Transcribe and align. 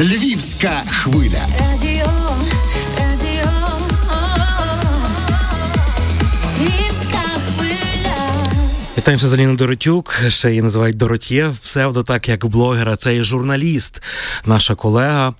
Львівська 0.00 0.82
хвиля. 0.90 1.46
Радіо, 1.60 2.06
радіо, 2.98 3.78
Львівська 6.60 7.20
хвиля. 7.46 8.16
Вітаємося 8.98 9.28
з 9.28 9.34
Аліною 9.34 9.56
Доротюк, 9.56 10.14
ще 10.28 10.48
її 10.48 10.62
називають 10.62 10.96
Доротє, 10.96 11.52
псевдо, 11.62 12.02
так 12.02 12.28
як 12.28 12.46
блогера. 12.46 12.96
Це 12.96 13.16
і 13.16 13.22
журналіст, 13.22 14.02
наша 14.46 14.74
колега. 14.74 15.34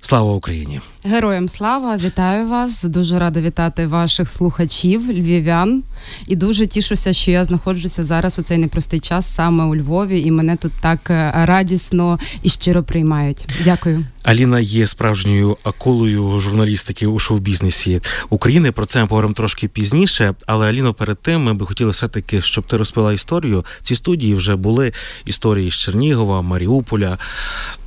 Слава 0.00 0.32
Україні! 0.32 0.80
Героям 1.08 1.48
слава, 1.48 1.96
вітаю 1.96 2.46
вас. 2.46 2.84
Дуже 2.84 3.18
рада 3.18 3.40
вітати 3.40 3.86
ваших 3.86 4.28
слухачів, 4.28 5.10
львів'ян. 5.10 5.82
І 6.28 6.36
дуже 6.36 6.66
тішуся, 6.66 7.12
що 7.12 7.30
я 7.30 7.44
знаходжуся 7.44 8.04
зараз 8.04 8.38
у 8.38 8.42
цей 8.42 8.58
непростий 8.58 9.00
час 9.00 9.34
саме 9.34 9.64
у 9.64 9.76
Львові, 9.76 10.20
і 10.20 10.30
мене 10.30 10.56
тут 10.56 10.72
так 10.80 11.10
е, 11.10 11.32
радісно 11.34 12.18
і 12.42 12.48
щиро 12.48 12.82
приймають. 12.82 13.48
Дякую. 13.64 14.04
Аліна 14.22 14.60
є 14.60 14.86
справжньою 14.86 15.56
акулою 15.64 16.40
журналістики 16.40 17.06
у 17.06 17.18
шоу-бізнесі 17.18 18.00
України. 18.28 18.72
Про 18.72 18.86
це 18.86 19.00
ми 19.00 19.06
поговоримо 19.06 19.34
трошки 19.34 19.68
пізніше. 19.68 20.34
Але 20.46 20.68
Аліно, 20.68 20.94
перед 20.94 21.18
тим 21.18 21.44
ми 21.44 21.54
би 21.54 21.66
хотіли 21.66 21.90
все 21.90 22.08
таки, 22.08 22.42
щоб 22.42 22.66
ти 22.66 22.76
розповіла 22.76 23.12
історію. 23.12 23.64
В 23.82 23.86
цій 23.86 23.96
студії 23.96 24.34
вже 24.34 24.56
були 24.56 24.92
історії 25.24 25.70
з 25.70 25.74
Чернігова, 25.74 26.42
Маріуполя. 26.42 27.18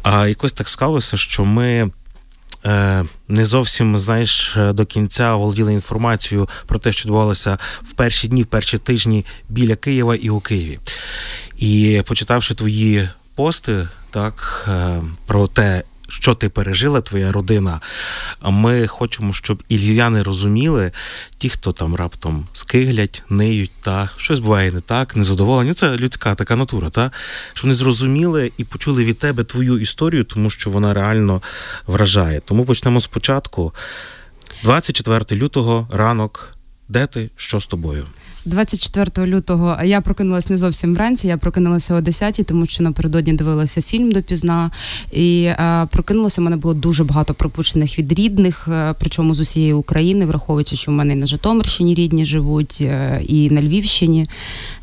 А 0.04 0.28
якось 0.28 0.54
так 0.54 0.70
склалося, 0.70 1.18
що 1.18 1.46
ми. 1.46 1.90
Е, 2.66 3.06
Не 3.28 3.46
зовсім 3.46 4.00
знаєш 4.00 4.58
до 4.74 4.86
кінця 4.86 5.36
володіли 5.36 5.74
інформацією 5.74 6.50
про 6.66 6.80
те, 6.80 6.94
що 6.94 7.04
відбувалося 7.04 7.58
в 7.82 7.92
перші 7.92 8.28
дні, 8.28 8.44
в 8.44 8.46
перші 8.46 8.78
тижні 8.78 9.26
біля 9.50 9.76
Києва 9.76 10.16
і 10.16 10.30
у 10.30 10.40
Києві. 10.40 10.80
І 11.58 12.02
почитавши 12.06 12.56
твої 12.56 13.10
пости, 13.36 13.88
так 14.12 14.66
е, 14.68 15.02
про 15.26 15.48
те, 15.48 15.84
що 16.10 16.36
ти 16.36 16.50
пережила, 16.50 17.02
твоя 17.02 17.32
родина. 17.32 17.80
Ми 18.44 18.88
хочемо, 18.88 19.34
щоб 19.34 19.64
і 19.70 19.78
львів'яни 19.78 20.24
розуміли, 20.24 20.92
ті, 21.38 21.50
хто 21.50 21.72
там 21.72 21.96
раптом 21.96 22.48
скиглять, 22.54 23.24
ниють, 23.30 23.72
та 23.82 24.10
щось 24.18 24.40
буває 24.40 24.72
не 24.72 24.82
так, 24.82 25.16
незадоволені. 25.16 25.74
Це 25.74 25.98
людська 25.98 26.36
така 26.36 26.56
натура, 26.56 26.90
та 26.90 27.12
щоб 27.54 27.64
вони 27.64 27.74
зрозуміли 27.74 28.52
і 28.58 28.64
почули 28.64 29.06
від 29.06 29.20
тебе 29.20 29.44
твою 29.44 29.80
історію, 29.80 30.24
тому 30.24 30.50
що 30.50 30.70
вона 30.70 30.94
реально 30.94 31.42
вражає. 31.88 32.42
Тому 32.46 32.66
почнемо 32.66 33.02
спочатку. 33.02 33.74
24 34.64 35.42
лютого, 35.42 35.88
ранок. 35.92 36.52
Де 36.90 37.08
ти? 37.08 37.30
Що 37.36 37.60
з 37.60 37.68
тобою? 37.68 38.06
24 38.46 39.28
лютого 39.28 39.78
я 39.84 40.02
прокинулася 40.02 40.48
не 40.50 40.58
зовсім 40.58 40.94
вранці. 40.94 41.28
Я 41.28 41.38
прокинулася 41.38 41.96
о 41.96 42.02
10 42.02 42.46
тому 42.48 42.66
що 42.66 42.84
напередодні 42.84 43.34
дивилася 43.34 43.82
фільм 43.82 44.12
допізна. 44.12 44.72
І 45.12 45.44
е, 45.44 45.88
прокинулася. 45.92 46.42
У 46.42 46.44
мене 46.44 46.58
було 46.58 46.74
дуже 46.74 47.04
багато 47.04 47.34
пропущених 47.34 48.00
від 48.00 48.14
рідних, 48.14 48.68
е, 48.68 48.96
причому 49.00 49.34
з 49.34 49.40
усієї 49.40 49.74
України, 49.74 50.26
враховуючи, 50.26 50.76
що 50.76 50.92
в 50.92 50.94
мене 50.94 51.14
і 51.14 51.16
на 51.16 51.26
Житомирщині 51.26 51.94
рідні 51.96 52.26
живуть, 52.26 52.78
е, 52.82 53.22
і 53.28 53.50
на 53.50 53.62
Львівщині. 53.62 54.28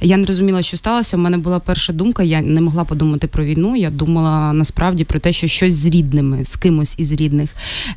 Я 0.00 0.16
не 0.16 0.26
розуміла, 0.26 0.62
що 0.62 0.76
сталося. 0.76 1.16
У 1.16 1.20
мене 1.20 1.38
була 1.38 1.58
перша 1.58 1.92
думка. 1.92 2.22
Я 2.22 2.40
не 2.40 2.60
могла 2.60 2.84
подумати 2.84 3.26
про 3.26 3.44
війну. 3.44 3.76
Я 3.76 3.90
думала 3.90 4.52
насправді 4.52 5.04
про 5.04 5.18
те, 5.18 5.32
що 5.32 5.46
щось 5.46 5.74
з 5.74 5.86
рідними, 5.86 6.44
з 6.44 6.56
кимось 6.56 6.98
із 6.98 7.12
рідних. 7.12 7.50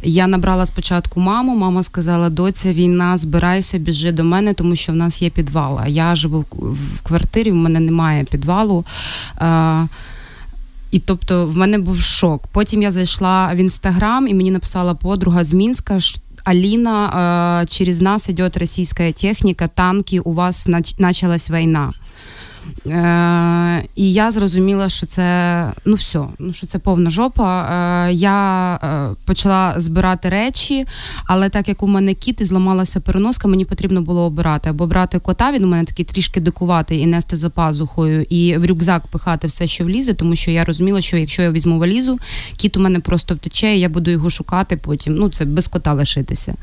Я 0.03 0.27
набрала 0.27 0.65
спочатку 0.65 1.19
маму. 1.19 1.55
Мама 1.55 1.83
сказала: 1.83 2.29
доця, 2.29 2.73
війна, 2.73 3.17
збирайся, 3.17 3.77
біжи 3.77 4.11
до 4.11 4.23
мене, 4.23 4.53
тому 4.53 4.75
що 4.75 4.91
в 4.91 4.95
нас 4.95 5.21
є 5.21 5.29
підвал. 5.49 5.79
А 5.83 5.87
я 5.87 6.15
живу 6.15 6.45
в- 6.51 6.77
квартирі, 7.03 7.51
в 7.51 7.55
мене 7.55 7.79
немає 7.79 8.23
підвалу. 8.23 8.85
І 10.91 10.99
тобто 10.99 11.45
в 11.45 11.57
мене 11.57 11.77
був 11.77 11.97
шок. 12.01 12.43
Потім 12.51 12.81
я 12.81 12.91
зайшла 12.91 13.53
в 13.53 13.57
інстаграм 13.57 14.27
і 14.27 14.33
мені 14.33 14.51
написала 14.51 14.93
подруга 14.93 15.43
з 15.43 15.53
Мінська. 15.53 15.99
Аліна 16.43 17.65
через 17.69 18.01
нас 18.01 18.29
идет 18.29 18.57
российская 18.57 19.11
техника, 19.11 19.67
танки, 19.67 20.19
у 20.19 20.33
вас 20.33 20.67
нач- 20.67 20.95
началась 20.99 21.49
війна. 21.49 21.91
Е, 22.87 23.83
і 23.95 24.13
я 24.13 24.31
зрозуміла, 24.31 24.89
що 24.89 25.05
це 25.05 25.65
ну 25.85 25.95
все, 25.95 26.19
ну 26.39 26.53
що 26.53 26.67
це 26.67 26.79
повна 26.79 27.09
жопа. 27.09 27.63
Е, 28.07 28.13
я 28.13 28.75
е, 28.75 29.15
почала 29.25 29.73
збирати 29.77 30.29
речі, 30.29 30.85
але 31.25 31.49
так 31.49 31.67
як 31.67 31.83
у 31.83 31.87
мене 31.87 32.13
кіт 32.13 32.41
і 32.41 32.45
зламалася 32.45 32.99
переноска, 32.99 33.47
мені 33.47 33.65
потрібно 33.65 34.01
було 34.01 34.21
обирати 34.21 34.69
або 34.69 34.87
брати 34.87 35.19
кота. 35.19 35.51
Він 35.51 35.63
у 35.63 35.67
мене 35.67 35.85
такий 35.85 36.05
трішки 36.05 36.41
дикуватий 36.41 36.99
і 36.99 37.05
нести 37.05 37.35
за 37.35 37.49
пазухою, 37.49 38.21
і 38.29 38.57
в 38.57 38.65
рюкзак 38.65 39.07
пихати 39.07 39.47
все, 39.47 39.67
що 39.67 39.85
влізе, 39.85 40.13
тому 40.13 40.35
що 40.35 40.51
я 40.51 40.65
розуміла, 40.65 41.01
що 41.01 41.17
якщо 41.17 41.41
я 41.41 41.51
візьму 41.51 41.79
валізу, 41.79 42.19
кіт 42.57 42.77
у 42.77 42.79
мене 42.79 42.99
просто 42.99 43.35
втече, 43.35 43.75
і 43.75 43.79
я 43.79 43.89
буду 43.89 44.11
його 44.11 44.29
шукати 44.29 44.77
потім. 44.77 45.15
Ну 45.15 45.29
це 45.29 45.45
без 45.45 45.67
кота 45.67 45.93
лишитися. 45.93 46.55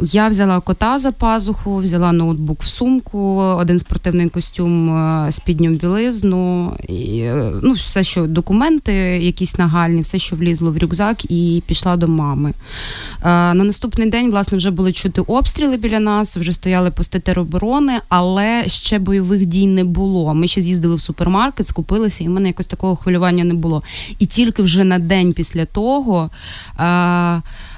Я 0.00 0.28
взяла 0.28 0.60
кота 0.60 0.98
за 0.98 1.12
пазуху, 1.12 1.76
взяла 1.76 2.12
ноутбук 2.12 2.62
в 2.62 2.66
сумку, 2.66 3.36
один 3.36 3.78
спортивний 3.78 4.28
костюм, 4.28 4.90
е, 4.90 5.32
спідню 5.32 5.70
білизну, 5.70 6.72
і, 6.88 7.18
е, 7.18 7.52
ну, 7.62 7.72
все, 7.72 8.02
що 8.02 8.26
документи, 8.26 8.92
якісь 9.22 9.58
нагальні, 9.58 10.00
все, 10.00 10.18
що 10.18 10.36
влізло 10.36 10.70
в 10.72 10.78
рюкзак, 10.78 11.30
і 11.30 11.62
пішла 11.66 11.96
до 11.96 12.08
мами. 12.08 12.50
Е, 12.50 13.54
На 13.54 13.54
наступний 13.54 14.10
день, 14.10 14.30
власне, 14.30 14.58
вже 14.58 14.70
були 14.70 14.92
чути 14.92 15.20
обстріли 15.20 15.76
біля 15.76 16.00
нас, 16.00 16.36
вже 16.36 16.52
стояли 16.52 16.90
пости 16.90 17.20
тероборони, 17.20 17.92
але 18.08 18.64
ще 18.66 18.98
бойових 18.98 19.46
дій 19.46 19.66
не 19.66 19.84
було. 19.84 20.34
Ми 20.34 20.48
ще 20.48 20.60
з'їздили 20.60 20.94
в 20.94 21.00
супермаркет, 21.00 21.66
скупилися, 21.66 22.24
і 22.24 22.28
в 22.28 22.30
мене 22.30 22.48
якось 22.48 22.66
такого 22.66 22.96
хвилювання 22.96 23.44
не 23.44 23.54
було. 23.54 23.82
І 24.18 24.26
тільки 24.26 24.62
вже 24.62 24.84
на 24.84 24.98
день 24.98 25.32
після 25.32 25.64
того. 25.64 26.30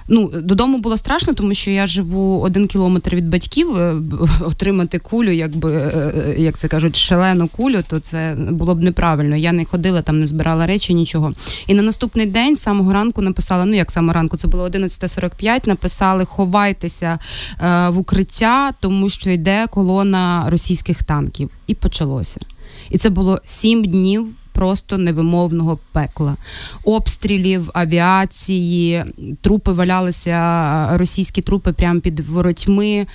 Ну, 0.09 0.31
додому 0.35 0.79
було 0.79 0.97
страшно, 0.97 1.35
тому 1.35 1.55
що 1.55 1.71
я 1.71 1.87
живу 1.87 2.41
один 2.41 2.67
кілометр 2.67 3.15
від 3.15 3.29
батьків. 3.29 3.77
е, 3.77 3.95
Отримати 4.41 4.99
кулю, 4.99 5.31
якби 5.31 5.73
е, 5.73 6.13
е, 6.17 6.43
як 6.43 6.59
це 6.59 6.69
кажуть, 6.69 6.97
шалену 6.97 7.49
кулю, 7.49 7.79
то 7.89 8.01
це 8.01 8.37
було 8.51 8.75
б 8.75 8.83
неправильно. 8.83 9.37
Я 9.37 9.53
не 9.53 9.65
ходила 9.65 10.03
там, 10.03 10.21
не 10.21 10.27
збирала 10.27 10.67
речі, 10.67 10.95
нічого. 10.95 11.33
І 11.67 11.75
на 11.75 11.83
наступний 11.83 12.27
день 12.27 12.57
з 12.57 12.61
самого 12.61 12.93
ранку 12.93 13.23
написала: 13.23 13.65
ну 13.65 13.75
як 13.75 13.91
саме 13.91 14.13
ранку, 14.13 14.37
це 14.37 14.49
було 14.49 14.69
11.45, 14.69 15.69
Написали: 15.69 16.25
ховайтеся 16.25 17.19
в 17.61 17.99
укриття, 17.99 18.73
тому 18.81 19.09
що 19.09 19.31
йде 19.31 19.67
колона 19.71 20.45
російських 20.49 21.05
танків. 21.05 21.51
І 21.67 21.75
почалося. 21.75 22.41
І 22.91 22.99
це 22.99 23.11
було 23.11 23.41
сім 23.45 23.85
днів. 23.85 24.27
Просто 24.55 24.99
невимовного 24.99 25.79
пекла, 25.93 26.37
обстрілів, 26.85 27.71
авіації, 27.75 29.05
трупи 29.41 29.73
валялися, 29.73 30.89
російські 30.97 31.43
трупи 31.43 31.73
прямо 31.73 32.01
під 32.01 32.21
воротьми. 32.21 33.07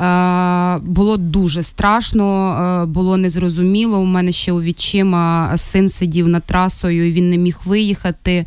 Е, 0.00 0.78
Було 0.82 1.16
дуже 1.16 1.62
страшно, 1.62 2.52
е, 2.82 2.86
було 2.86 3.16
незрозуміло. 3.16 3.98
У 3.98 4.04
мене 4.04 4.32
ще 4.32 4.52
у 4.52 4.62
відчима 4.62 5.52
син 5.56 5.88
сидів 5.88 6.28
над 6.28 6.44
трасою, 6.44 7.08
і 7.08 7.12
він 7.12 7.30
не 7.30 7.36
міг 7.36 7.60
виїхати. 7.64 8.46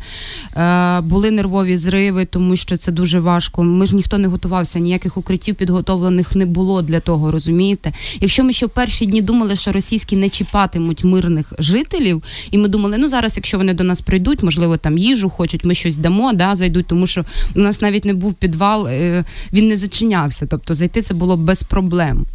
Е, 0.56 1.00
Були 1.00 1.30
нервові 1.30 1.76
зриви, 1.76 2.24
тому 2.24 2.56
що 2.56 2.76
це 2.76 2.92
дуже 2.92 3.20
важко. 3.20 3.62
Ми 3.62 3.86
ж 3.86 3.96
ніхто 3.96 4.18
не 4.18 4.28
готувався, 4.28 4.78
ніяких 4.78 5.16
укриттів 5.16 5.54
підготовлених 5.54 6.36
не 6.36 6.46
було 6.46 6.82
для 6.82 7.00
того, 7.00 7.30
розумієте? 7.30 7.92
Якщо 8.20 8.44
ми 8.44 8.52
ще 8.52 8.66
в 8.66 8.70
перші 8.70 9.06
дні 9.06 9.22
думали, 9.22 9.56
що 9.56 9.72
російські 9.72 10.16
не 10.16 10.28
чіпатимуть 10.28 11.04
мирних 11.04 11.52
жителів, 11.58 12.22
і 12.50 12.58
ми 12.58 12.68
думали, 12.68 12.98
ну 12.98 13.08
зараз, 13.08 13.36
якщо 13.36 13.58
вони 13.58 13.74
до 13.74 13.84
нас 13.84 14.00
прийдуть, 14.00 14.42
можливо, 14.42 14.76
там 14.76 14.98
їжу 14.98 15.30
хочуть, 15.30 15.64
ми 15.64 15.74
щось 15.74 15.96
дамо, 15.96 16.32
да, 16.32 16.56
зайдуть, 16.56 16.86
тому 16.86 17.06
що 17.06 17.24
у 17.54 17.60
нас 17.60 17.80
навіть 17.80 18.04
не 18.04 18.12
був 18.12 18.34
підвал, 18.34 18.86
е, 18.86 19.24
він 19.52 19.68
не 19.68 19.76
зачинявся. 19.76 20.46
Тобто 20.46 20.74
зайти 20.74 21.02
це 21.02 21.14
було 21.14 21.36
без 21.36 21.62
проблем. 21.62 22.26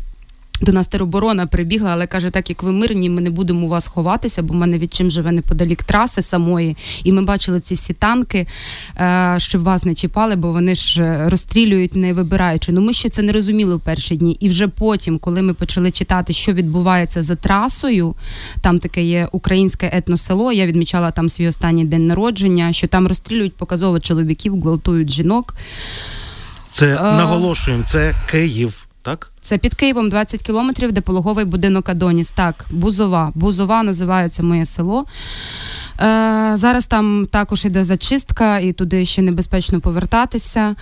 До 0.61 0.71
нас 0.71 0.87
тероборона 0.87 1.45
прибігла, 1.45 1.89
але 1.91 2.07
каже, 2.07 2.29
так 2.29 2.49
як 2.49 2.63
ви 2.63 2.71
мирні, 2.71 3.09
ми 3.09 3.21
не 3.21 3.29
будемо 3.29 3.65
у 3.65 3.69
вас 3.69 3.87
ховатися, 3.87 4.41
бо 4.41 4.53
в 4.53 4.57
мене 4.57 4.77
відчим 4.77 5.11
живе 5.11 5.31
неподалік 5.31 5.83
траси 5.83 6.21
самої. 6.21 6.77
І 7.03 7.11
ми 7.11 7.21
бачили 7.21 7.59
ці 7.59 7.75
всі 7.75 7.93
танки, 7.93 8.47
е, 8.97 9.35
щоб 9.37 9.63
вас 9.63 9.85
не 9.85 9.95
чіпали, 9.95 10.35
бо 10.35 10.51
вони 10.51 10.75
ж 10.75 11.03
е, 11.03 11.29
розстрілюють, 11.29 11.95
не 11.95 12.13
вибираючи. 12.13 12.71
Ну 12.71 12.81
ми 12.81 12.93
ще 12.93 13.09
це 13.09 13.21
не 13.21 13.31
розуміли 13.31 13.75
в 13.75 13.79
перші 13.79 14.15
дні. 14.15 14.37
І 14.39 14.49
вже 14.49 14.67
потім, 14.67 15.19
коли 15.19 15.41
ми 15.41 15.53
почали 15.53 15.91
читати, 15.91 16.33
що 16.33 16.53
відбувається 16.53 17.23
за 17.23 17.35
трасою, 17.35 18.15
там 18.61 18.79
таке 18.79 19.03
є 19.03 19.27
українське 19.31 19.89
етносело. 19.93 20.51
Я 20.51 20.65
відмічала 20.65 21.11
там 21.11 21.29
свій 21.29 21.47
останній 21.47 21.85
день 21.85 22.07
народження, 22.07 22.73
що 22.73 22.87
там 22.87 23.07
розстрілюють 23.07 23.55
показово 23.55 23.99
чоловіків, 23.99 24.61
гвалтують 24.61 25.11
жінок. 25.11 25.55
Це 26.69 26.95
А. 26.95 27.17
наголошуємо, 27.17 27.83
це 27.83 28.15
Київ, 28.31 28.87
так? 29.01 29.31
Це 29.47 29.57
під 29.57 29.73
Києвом 29.73 30.09
20 30.09 30.41
кілометрів, 30.41 30.91
де 30.91 31.01
пологовий 31.01 31.45
будинок 31.45 31.89
Адоніс. 31.89 32.31
Так, 32.31 32.65
Бузова. 32.71 33.31
Бузова 33.35 33.83
називається 33.83 34.43
моє 34.43 34.65
село. 34.65 35.05
Е, 35.99 36.51
зараз 36.55 36.87
там 36.87 37.27
також 37.31 37.65
іде 37.65 37.83
зачистка, 37.83 38.59
і 38.59 38.73
туди 38.73 39.05
ще 39.05 39.21
небезпечно 39.21 39.79
повертатися. 39.79 40.75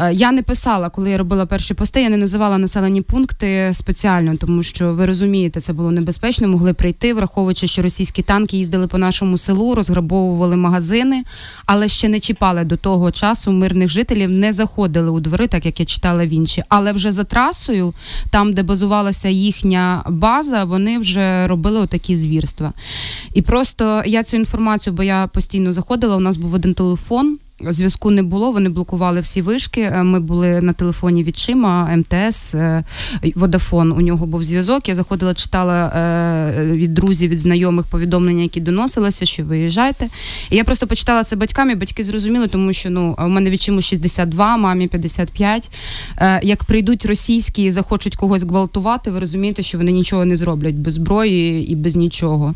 Е, 0.00 0.14
я 0.14 0.32
не 0.32 0.42
писала, 0.42 0.88
коли 0.88 1.10
я 1.10 1.18
робила 1.18 1.46
перші 1.46 1.74
пости, 1.74 2.02
я 2.02 2.08
не 2.08 2.16
називала 2.16 2.58
населені 2.58 3.02
пункти 3.02 3.70
спеціально, 3.72 4.36
тому 4.36 4.62
що 4.62 4.92
ви 4.92 5.06
розумієте, 5.06 5.60
це 5.60 5.72
було 5.72 5.90
небезпечно. 5.90 6.48
Могли 6.48 6.74
прийти, 6.74 7.14
враховуючи, 7.14 7.66
що 7.66 7.82
російські 7.82 8.22
танки 8.22 8.56
їздили 8.56 8.86
по 8.86 8.98
нашому 8.98 9.38
селу, 9.38 9.74
розграбовували 9.74 10.56
магазини, 10.56 11.24
але 11.66 11.88
ще 11.88 12.08
не 12.08 12.20
чіпали 12.20 12.64
до 12.64 12.76
того 12.76 13.10
часу 13.10 13.52
мирних 13.52 13.88
жителів, 13.88 14.30
не 14.30 14.52
заходили 14.52 15.10
у 15.10 15.20
двори, 15.20 15.46
так 15.46 15.66
як 15.66 15.80
я 15.80 15.86
читала 15.86 16.26
в 16.26 16.28
інші. 16.28 16.62
Але 16.68 16.92
вже 16.92 17.12
за 17.12 17.24
трасою, 17.24 17.94
там, 18.30 18.52
де 18.54 18.62
базувалася 18.62 19.28
їхня 19.28 20.02
база, 20.08 20.64
вони 20.64 20.98
вже 20.98 21.46
робили 21.46 21.80
отакі 21.80 22.16
звірства. 22.16 22.72
І 23.34 23.42
просто 23.42 24.02
я 24.06 24.22
цю 24.22 24.36
інформацію, 24.36 24.94
бо 24.94 25.02
я 25.02 25.26
постійно 25.26 25.72
заходила. 25.72 26.16
У 26.16 26.20
нас 26.20 26.36
був 26.36 26.54
один 26.54 26.74
телефон. 26.74 27.38
Зв'язку 27.68 28.10
не 28.10 28.22
було, 28.22 28.52
вони 28.52 28.68
блокували 28.68 29.20
всі 29.20 29.42
вишки. 29.42 29.80
Е, 29.80 30.02
Ми 30.02 30.20
були 30.20 30.60
на 30.60 30.72
телефоні 30.72 31.24
відчима, 31.24 31.96
МТС, 31.96 32.54
е, 32.54 32.84
Водафон. 33.34 33.92
У 33.92 34.00
нього 34.00 34.26
був 34.26 34.44
зв'язок. 34.44 34.88
Я 34.88 34.94
заходила, 34.94 35.34
читала 35.34 35.86
е, 35.86 36.64
від 36.64 36.94
друзів, 36.94 37.30
від 37.30 37.40
знайомих 37.40 37.86
повідомлення, 37.86 38.42
які 38.42 38.60
доносилися, 38.60 39.26
що 39.26 39.44
виїжджайте. 39.44 40.08
І 40.50 40.56
я 40.56 40.64
просто 40.64 40.86
почитала 40.86 41.24
це 41.24 41.36
батькам, 41.36 41.70
і 41.70 41.74
батьки 41.74 42.04
зрозуміли, 42.04 42.48
тому 42.48 42.72
що 42.72 42.90
ну 42.90 43.16
у 43.18 43.28
мене 43.28 43.50
відчиму 43.50 43.82
62, 43.82 44.56
мамі 44.56 44.88
55. 44.88 45.70
Е, 46.18 46.40
Як 46.42 46.64
прийдуть 46.64 47.06
російські 47.06 47.62
і 47.64 47.70
захочуть 47.70 48.16
когось 48.16 48.42
гвалтувати, 48.42 49.10
ви 49.10 49.18
розумієте, 49.18 49.62
що 49.62 49.78
вони 49.78 49.92
нічого 49.92 50.24
не 50.24 50.36
зроблять 50.36 50.74
без 50.74 50.94
зброї 50.94 51.72
і 51.72 51.76
без 51.76 51.96
нічого. 51.96 52.54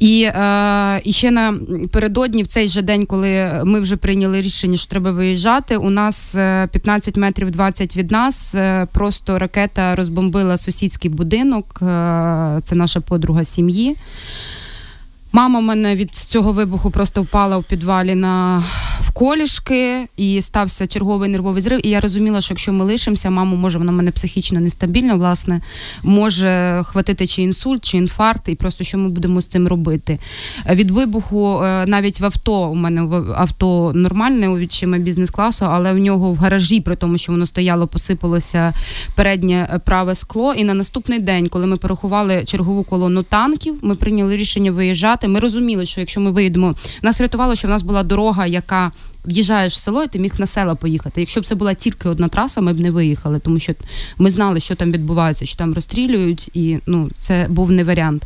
І, 0.00 0.22
е, 0.22 1.00
і 1.04 1.12
ще 1.12 1.30
напередодні, 1.30 2.42
в 2.42 2.46
цей 2.46 2.68
же 2.68 2.82
день, 2.82 3.06
коли 3.06 3.60
ми 3.64 3.80
вже 3.80 3.96
прийняли 3.96 4.42
рішення, 4.42 4.76
що 4.76 4.90
треба 4.90 5.10
виїжджати, 5.10 5.76
у 5.76 5.90
нас 5.90 6.34
е, 6.34 6.68
15 6.72 7.16
метрів 7.16 7.50
20 7.50 7.96
від 7.96 8.10
нас 8.10 8.54
е, 8.54 8.86
просто 8.92 9.38
ракета 9.38 9.94
розбомбила 9.94 10.56
сусідський 10.56 11.10
будинок. 11.10 11.78
Е, 11.82 12.60
це 12.64 12.74
наша 12.74 13.00
подруга 13.00 13.44
сім'ї. 13.44 13.96
Мама 15.32 15.60
мене 15.60 15.96
від 15.96 16.14
цього 16.14 16.52
вибуху 16.52 16.90
просто 16.90 17.22
впала 17.22 17.58
у 17.58 17.62
підвалі 17.62 18.14
на 18.14 18.64
в 19.02 19.10
колішки, 19.10 20.06
і 20.16 20.42
стався 20.42 20.86
черговий 20.86 21.30
нервовий 21.30 21.62
зрив. 21.62 21.86
І 21.86 21.88
я 21.88 22.00
розуміла, 22.00 22.40
що 22.40 22.54
якщо 22.54 22.72
ми 22.72 22.84
лишимося, 22.84 23.30
маму 23.30 23.56
може 23.56 23.78
вона 23.78 23.92
мене 23.92 24.10
психічно 24.10 24.60
нестабільна, 24.60 25.14
власне, 25.14 25.60
може 26.02 26.82
хватити 26.86 27.26
чи 27.26 27.42
інсульт, 27.42 27.84
чи 27.84 27.96
інфаркт, 27.96 28.48
і 28.48 28.54
просто 28.54 28.84
що 28.84 28.98
ми 28.98 29.08
будемо 29.08 29.40
з 29.40 29.46
цим 29.46 29.68
робити. 29.68 30.18
Е, 30.66 30.74
Від 30.74 30.90
вибуху 30.90 31.62
е, 31.62 31.86
навіть 31.86 32.20
в 32.20 32.24
авто 32.24 32.68
у 32.70 32.74
мене 32.74 33.02
в- 33.02 33.32
авто 33.36 33.92
нормальне 33.94 34.48
у 34.48 34.58
відчима 34.58 34.98
бізнес-класу, 34.98 35.64
але 35.64 35.92
в 35.92 35.98
нього 35.98 36.32
в 36.32 36.36
гаражі, 36.36 36.80
при 36.80 36.96
тому, 36.96 37.18
що 37.18 37.32
воно 37.32 37.46
стояло, 37.46 37.86
посипалося 37.86 38.72
переднє 39.14 39.68
е, 39.74 39.78
праве 39.78 40.14
скло. 40.14 40.54
І 40.54 40.64
на 40.64 40.74
наступний 40.74 41.18
день, 41.18 41.48
коли 41.48 41.66
ми 41.66 41.76
порахували 41.76 42.42
чергову 42.44 42.82
колону 42.84 43.22
танків, 43.22 43.74
ми 43.82 43.94
прийняли 43.94 44.36
рішення 44.36 44.72
виїжджати. 44.72 45.28
Ми 45.28 45.40
розуміли, 45.40 45.86
що 45.86 46.00
якщо 46.00 46.20
ми 46.20 46.30
виїдемо, 46.30 46.74
нас 47.02 47.18
врятувало, 47.18 47.54
що 47.54 47.68
в 47.68 47.70
нас 47.70 47.82
була 47.82 48.02
дорога, 48.02 48.46
яка 48.46 48.91
в'їжджаєш 49.24 49.72
в 49.72 49.76
село, 49.80 50.02
і 50.02 50.08
ти 50.08 50.18
міг 50.18 50.32
на 50.38 50.46
села 50.46 50.74
поїхати. 50.74 51.20
Якщо 51.20 51.40
б 51.40 51.46
це 51.46 51.54
була 51.54 51.74
тільки 51.74 52.08
одна 52.08 52.28
траса, 52.28 52.60
ми 52.60 52.72
б 52.72 52.80
не 52.80 52.90
виїхали, 52.90 53.38
тому 53.38 53.58
що 53.58 53.72
ми 54.18 54.30
знали, 54.30 54.60
що 54.60 54.74
там 54.74 54.92
відбувається, 54.92 55.46
що 55.46 55.56
там 55.56 55.74
розстрілюють, 55.74 56.50
і 56.54 56.78
ну 56.86 57.10
це 57.20 57.46
був 57.50 57.72
не 57.72 57.84
варіант. 57.84 58.22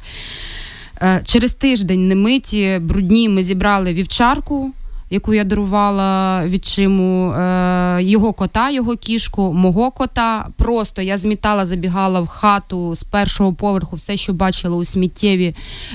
Е, 1.02 1.22
Через 1.24 1.54
тиждень 1.54 2.08
немиті, 2.08 2.78
брудні, 2.82 3.28
ми 3.28 3.42
зібрали 3.42 3.92
вівчарку, 3.92 4.72
яку 5.10 5.34
я 5.34 5.44
дарувала 5.44 6.42
відчиму, 6.46 7.32
е, 7.32 8.02
його 8.02 8.32
кота, 8.32 8.70
його 8.70 8.96
кішку, 8.96 9.52
мого 9.52 9.90
кота. 9.90 10.46
Просто 10.56 11.02
я 11.02 11.18
змітала, 11.18 11.66
забігала 11.66 12.20
в 12.20 12.26
хату 12.26 12.94
з 12.94 13.02
першого 13.02 13.52
поверху, 13.52 13.96
все, 13.96 14.16
що 14.16 14.32
бачила 14.32 14.76
у 14.76 14.84
сміттєві 14.84 15.54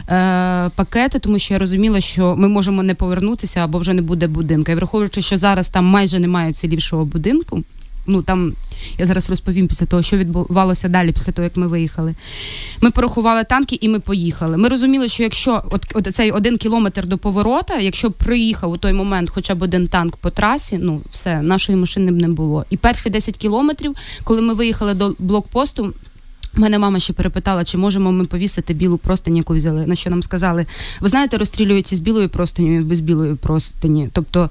е, 0.10 0.70
пакети, 0.76 1.20
тому 1.20 1.40
що 1.40 1.54
я 1.54 1.60
розуміла, 1.60 2.00
що 2.00 2.36
ми 2.38 2.48
можемо 2.48 2.84
не 2.84 2.96
повернутися 2.96 3.60
або 3.60 3.80
вже 3.80 3.94
не 3.94 4.02
буде 4.02 4.28
будинка. 4.28 4.72
І 4.72 4.76
враховуючи, 4.76 5.22
що 5.22 5.38
зараз 5.38 5.70
там 5.70 5.86
майже 5.86 6.20
немає 6.20 6.52
вцілівшого 6.52 7.06
будинку. 7.06 7.64
Ну 8.08 8.22
там 8.22 8.54
я 8.98 9.06
зараз 9.06 9.30
розповім 9.30 9.68
після 9.68 9.86
того, 9.86 10.04
що 10.04 10.18
відбувалося 10.18 10.90
далі, 10.90 11.12
після 11.12 11.32
того, 11.32 11.44
як 11.44 11.58
ми 11.58 11.68
виїхали. 11.68 12.16
Ми 12.82 12.92
порахували 12.92 13.44
танки 13.44 13.78
і 13.82 13.90
ми 13.90 14.00
поїхали. 14.00 14.58
Ми 14.58 14.70
розуміли, 14.70 15.08
що 15.08 15.24
якщо 15.24 15.64
от, 15.72 15.86
от 15.94 16.16
цей 16.16 16.32
один 16.32 16.58
кілометр 16.58 17.08
до 17.08 17.18
поворота, 17.18 17.78
якщо 17.78 18.12
приїхав 18.12 18.72
у 18.72 18.78
той 18.78 18.94
момент 18.94 19.30
хоча 19.30 19.56
б 19.56 19.62
один 19.62 19.88
танк 19.88 20.18
по 20.18 20.30
трасі, 20.30 20.78
ну 20.82 21.02
все, 21.12 21.42
нашої 21.42 21.78
машини 21.78 22.12
б 22.12 22.16
не 22.16 22.28
було. 22.28 22.66
І 22.70 22.78
перші 22.78 23.10
10 23.10 23.38
кілометрів, 23.38 23.96
коли 24.24 24.42
ми 24.42 24.54
виїхали 24.54 24.94
до 24.94 25.16
блокпосту. 25.20 25.94
Мене 26.56 26.80
мама 26.80 27.00
ще 27.00 27.14
перепитала, 27.14 27.64
чи 27.64 27.78
можемо 27.78 28.12
ми 28.12 28.26
повісити 28.26 28.74
білу 28.74 28.98
простиню, 28.98 29.38
яку 29.38 29.56
взяли. 29.56 29.88
На 29.88 29.96
що 29.96 30.10
нам 30.10 30.24
сказали, 30.24 30.66
ви 31.02 31.08
знаєте, 31.08 31.38
розстрілюють 31.38 31.92
із 31.92 32.00
білою 32.00 32.30
простиню, 32.30 32.82
без 32.82 33.00
білої 33.00 33.36
простині. 33.36 34.10
Тобто 34.14 34.50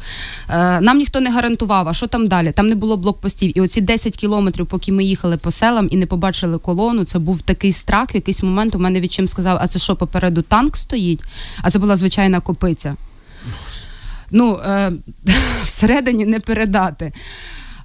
е, 0.49 0.81
нам 0.81 0.99
ніхто 0.99 1.21
не 1.21 1.31
гарантував, 1.31 1.89
а 1.89 1.95
що 1.95 2.07
там 2.07 2.29
далі? 2.29 2.53
Там 2.53 2.67
не 2.67 2.75
було 2.75 2.97
блокпостів. 2.97 3.59
І 3.59 3.61
оці 3.61 3.81
10 3.81 4.17
кілометрів, 4.17 4.67
поки 4.67 4.93
ми 4.93 5.05
їхали 5.05 5.37
по 5.37 5.51
селам 5.51 5.89
і 5.91 5.97
не 5.97 6.07
побачили 6.07 6.59
колону, 6.59 7.05
це 7.05 7.19
був 7.19 7.43
такий 7.43 7.73
страх. 7.73 8.15
В 8.15 8.17
якийсь 8.17 8.43
момент 8.43 8.75
у 8.75 8.79
мене 8.79 9.01
відчим 9.01 9.29
сказав, 9.29 9.59
а 9.61 9.67
це 9.67 9.79
що, 9.79 9.97
попереду 9.97 10.43
танк 10.43 10.77
стоїть? 10.77 11.21
А 11.63 11.71
це 11.71 11.79
була 11.79 11.97
звичайна 11.97 12.41
копиця. 12.41 12.97
Ну, 14.31 14.61
е, 14.67 14.93
всередині 15.65 16.27
не 16.27 16.41
передати. 16.41 17.13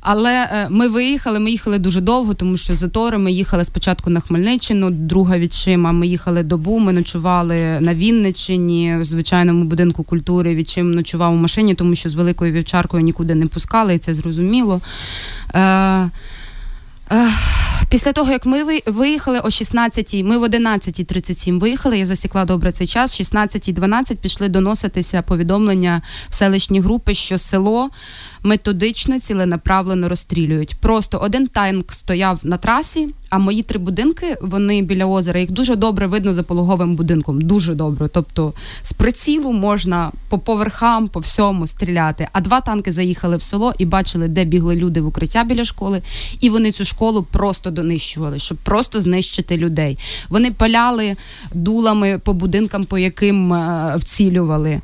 Але 0.08 0.34
е, 0.34 0.68
ми 0.70 0.88
виїхали, 0.88 1.40
ми 1.40 1.52
їхали 1.52 1.80
дуже 1.80 2.02
довго, 2.02 2.34
тому 2.34 2.58
що 2.58 2.76
затори 2.76 3.18
ми 3.18 3.32
їхали 3.32 3.66
спочатку 3.66 4.10
на 4.10 4.20
Хмельниччину, 4.20 4.90
друга 4.92 5.38
відчима. 5.38 5.92
Ми 5.92 6.08
їхали 6.08 6.44
добу, 6.44 6.80
ми 6.80 6.94
ночували 6.94 7.80
на 7.80 7.94
Вінниччині, 7.94 8.96
в 9.00 9.06
звичайному 9.06 9.64
будинку 9.64 10.04
культури. 10.04 10.56
Відчим 10.56 10.92
ночував 10.92 11.34
у 11.34 11.38
машині, 11.38 11.76
тому 11.76 11.96
що 11.96 12.10
з 12.10 12.14
великою 12.14 12.54
вівчаркою 12.54 13.04
нікуди 13.04 13.36
не 13.36 13.48
пускали, 13.48 13.96
і 13.96 14.00
це 14.00 14.14
зрозуміло. 14.14 14.82
Е, 15.54 15.62
е, 17.12 17.30
Після 17.90 18.12
того, 18.12 18.32
як 18.32 18.46
ми 18.46 18.82
виїхали 18.86 19.40
о 19.40 19.48
16-й, 19.48 20.24
ми 20.24 20.38
в 20.38 20.44
11.37 20.44 21.60
виїхали, 21.60 21.98
я 22.00 22.06
засікла 22.06 22.46
добре 22.46 22.72
цей 22.72 22.88
час. 22.88 23.20
В 23.20 23.24
16.12 23.24 24.16
пішли 24.16 24.50
доноситися 24.50 25.22
повідомлення 25.22 26.02
в 26.30 26.36
селищні 26.36 26.80
групи, 26.80 27.14
що 27.14 27.38
село 27.38 27.90
методично, 28.46 29.20
ціленаправлено 29.20 30.10
розстрілюють. 30.10 30.76
Просто 30.76 31.18
один 31.18 31.48
танк 31.48 31.94
стояв 31.94 32.40
на 32.44 32.58
трасі, 32.58 33.10
а 33.30 33.38
мої 33.38 33.64
три 33.64 33.80
будинки, 33.80 34.38
вони 34.42 34.82
біля 34.82 35.06
озера, 35.06 35.40
їх 35.40 35.52
дуже 35.52 35.76
добре 35.76 36.08
видно 36.08 36.34
за 36.34 36.44
пологовим 36.44 36.96
будинком. 36.96 37.42
Дуже 37.42 37.76
добре. 37.76 38.08
Тобто 38.14 38.54
з 38.82 38.94
прицілу 38.94 39.52
можна 39.52 40.12
по 40.30 40.40
поверхам, 40.40 41.08
по 41.08 41.20
всьому 41.20 41.68
стріляти. 41.68 42.28
А 42.32 42.42
два 42.42 42.62
танки 42.62 42.92
заїхали 42.92 43.38
в 43.38 43.42
село 43.42 43.74
і 43.78 43.86
бачили, 43.86 44.28
де 44.28 44.46
бігли 44.46 44.76
люди 44.76 45.02
в 45.02 45.08
укриття 45.08 45.44
біля 45.44 45.64
школи, 45.64 46.02
і 46.40 46.50
вони 46.50 46.72
цю 46.72 46.86
школу 46.86 47.24
просто 47.24 47.72
донищували, 47.72 48.40
щоб 48.40 48.58
просто 48.58 49.02
знищити 49.02 49.58
людей. 49.58 49.98
Вони 50.30 50.52
паляли 50.52 51.16
дулами 51.54 52.20
по 52.24 52.34
будинкам, 52.34 52.86
по 52.86 52.98
яким 52.98 53.54
е, 53.54 53.96
вцілювали. 53.98 54.82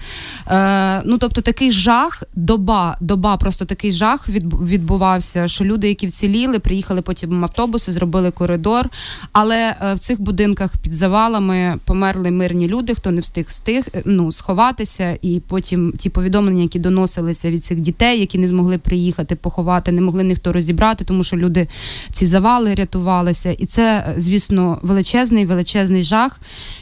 Е, 0.47 1.01
ну 1.05 1.17
тобто 1.17 1.41
такий 1.41 1.71
жах, 1.71 2.23
доба, 2.35 2.97
доба, 3.01 3.37
просто 3.37 3.50
такий 3.55 3.91
жах 3.91 4.29
відбу- 4.29 4.65
відбувався, 4.65 5.47
що 5.47 5.65
люди, 5.65 5.87
які 5.87 6.07
вціліли, 6.07 6.59
приїхали 6.59 7.01
потім 7.01 7.43
автобуси, 7.43 7.91
зробили 7.91 8.31
коридор. 8.31 8.89
Але 9.31 9.75
е, 9.81 9.93
в 9.93 9.99
цих 9.99 10.21
будинках 10.21 10.71
під 10.77 10.93
завалами 10.95 11.77
померли 11.85 12.31
мирні 12.31 12.67
люди, 12.67 12.95
хто 12.95 13.11
не 13.11 13.21
встиг 13.21 13.45
встиг 13.47 13.83
е, 13.95 14.01
ну, 14.05 14.31
сховатися, 14.31 15.17
і 15.21 15.41
потім 15.47 15.93
ті 15.97 16.09
повідомлення, 16.09 16.61
які 16.61 16.79
доносилися 16.79 17.51
від 17.51 17.65
цих 17.65 17.79
дітей, 17.81 18.19
які 18.19 18.37
не 18.37 18.47
змогли 18.47 18.77
приїхати, 18.77 19.35
поховати, 19.35 19.91
не 19.91 20.01
могли 20.01 20.23
ніхто 20.23 20.53
розібрати, 20.53 21.05
тому 21.05 21.23
що 21.23 21.37
люди 21.37 21.67
ці 22.13 22.25
завали 22.25 22.75
рятувалися. 22.75 23.51
І 23.51 23.65
це, 23.65 24.05
е, 24.07 24.13
звісно, 24.17 24.79
величезний, 24.81 25.45
величезний 25.45 26.03
жах, 26.03 26.39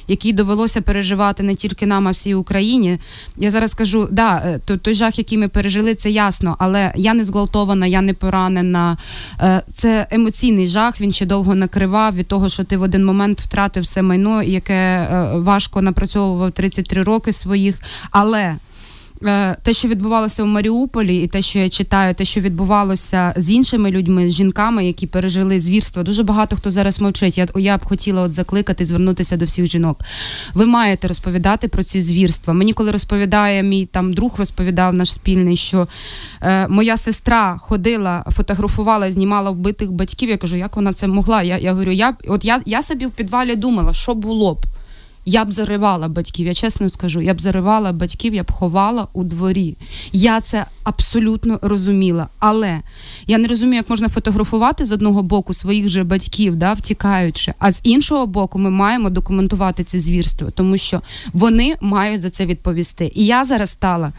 який 0.07 0.33
довелося 0.33 0.81
переживати 0.81 1.43
не 1.43 1.55
тільки 1.55 1.85
нам, 1.85 2.07
а 2.07 2.11
всій 2.11 2.33
Україні. 2.35 2.99
Я 3.37 3.51
зараз 3.51 3.71
скажу, 3.71 4.07
да, 4.11 4.59
то- 4.65 4.77
той 4.77 4.93
жах, 4.93 5.17
який 5.17 5.37
ми 5.37 5.47
пережили, 5.47 5.95
це 5.95 6.09
ясно, 6.09 6.48
але 6.59 6.91
я 6.95 7.13
не 7.13 7.23
зґвалтована, 7.23 7.87
я 7.87 8.01
не 8.01 8.13
поранена. 8.13 8.97
Е, 9.41 9.61
Це 9.73 10.07
емоційний 10.11 10.67
жах. 10.67 11.01
Він 11.01 11.11
ще 11.11 11.25
довго 11.25 11.55
накривав 11.55 12.15
від 12.15 12.27
того, 12.27 12.49
що 12.49 12.63
ти 12.63 12.77
в 12.77 12.81
один 12.81 13.05
момент 13.05 13.41
втратив 13.41 13.83
все 13.83 14.01
майно, 14.01 14.43
яке 14.43 14.73
е, 14.73 15.29
важко 15.33 15.81
напрацьовував 15.81 16.51
33 16.51 17.01
роки 17.03 17.31
своїх. 17.31 17.81
Але 18.11 18.55
те, 19.63 19.73
що 19.73 19.87
відбувалося 19.87 20.43
в 20.43 20.47
Маріуполі, 20.47 21.17
і 21.17 21.27
те, 21.27 21.41
що 21.41 21.59
я 21.59 21.69
читаю, 21.69 22.13
те, 22.13 22.25
що 22.25 22.41
відбувалося 22.41 23.33
з 23.37 23.51
іншими 23.51 23.91
людьми, 23.91 24.29
з 24.29 24.33
жінками, 24.33 24.85
які 24.85 25.07
пережили 25.07 25.59
звірства. 25.59 26.03
Дуже 26.03 26.23
багато 26.23 26.55
хто 26.55 26.71
зараз 26.71 27.01
мовчить. 27.01 27.37
Я, 27.37 27.47
я 27.55 27.77
б 27.77 27.85
хотіла 27.85 28.21
от 28.21 28.33
закликати, 28.33 28.85
звернутися 28.85 29.37
до 29.37 29.45
всіх 29.45 29.65
жінок. 29.65 29.99
Ви 30.53 30.65
маєте 30.65 31.07
розповідати 31.07 31.67
про 31.67 31.83
ці 31.83 32.01
звірства. 32.01 32.53
Мені, 32.53 32.73
коли 32.73 32.91
розповідає 32.91 33.63
мій 33.63 33.85
там 33.85 34.13
друг, 34.13 34.31
розповідав 34.37 34.93
наш 34.93 35.13
спільний, 35.13 35.57
що 35.57 35.87
е, 36.41 36.67
моя 36.67 36.97
сестра 36.97 37.57
ходила, 37.61 38.25
фотографувала, 38.31 39.11
знімала 39.11 39.49
вбитих 39.51 39.91
батьків. 39.91 40.29
Я 40.29 40.37
кажу, 40.37 40.55
як 40.55 40.75
вона 40.75 40.93
це 40.93 41.07
могла? 41.07 41.43
Я, 41.43 41.57
я 41.57 41.71
говорю, 41.71 41.91
я 41.91 42.13
от 42.27 42.45
я, 42.45 42.61
я 42.65 42.81
собі 42.81 43.05
в 43.05 43.11
підвалі 43.11 43.55
думала, 43.55 43.93
що 43.93 44.15
було 44.15 44.53
б. 44.53 44.57
Я 45.29 45.45
б 45.45 45.51
заривала 45.51 46.07
батьків, 46.07 46.47
я 46.47 46.53
чесно 46.53 46.89
скажу, 46.89 47.21
я 47.21 47.33
б 47.33 47.41
заривала 47.41 47.91
батьків, 47.91 48.33
я 48.33 48.43
б 48.43 48.51
ховала 48.51 49.07
у 49.13 49.23
дворі. 49.23 49.75
Я 50.11 50.41
це 50.41 50.65
абсолютно 50.83 51.59
розуміла. 51.61 52.27
Але 52.39 52.79
я 53.27 53.37
не 53.37 53.47
розумію, 53.47 53.75
як 53.75 53.89
можна 53.89 54.09
фотографувати 54.09 54.85
з 54.85 54.91
одного 54.91 55.23
боку 55.23 55.53
своїх 55.53 55.89
же 55.89 56.03
батьків, 56.03 56.55
да, 56.55 56.73
втікаючи, 56.73 57.53
а 57.59 57.71
з 57.71 57.81
іншого 57.83 58.25
боку, 58.27 58.59
ми 58.59 58.69
маємо 58.69 59.09
документувати 59.09 59.83
це 59.83 59.99
звірство, 59.99 60.51
тому 60.51 60.77
що 60.77 61.01
вони 61.33 61.75
мають 61.81 62.21
за 62.21 62.29
це 62.29 62.45
відповісти. 62.45 63.11
І 63.15 63.25
я 63.25 63.45
зараз 63.45 63.69
стала. 63.69 64.13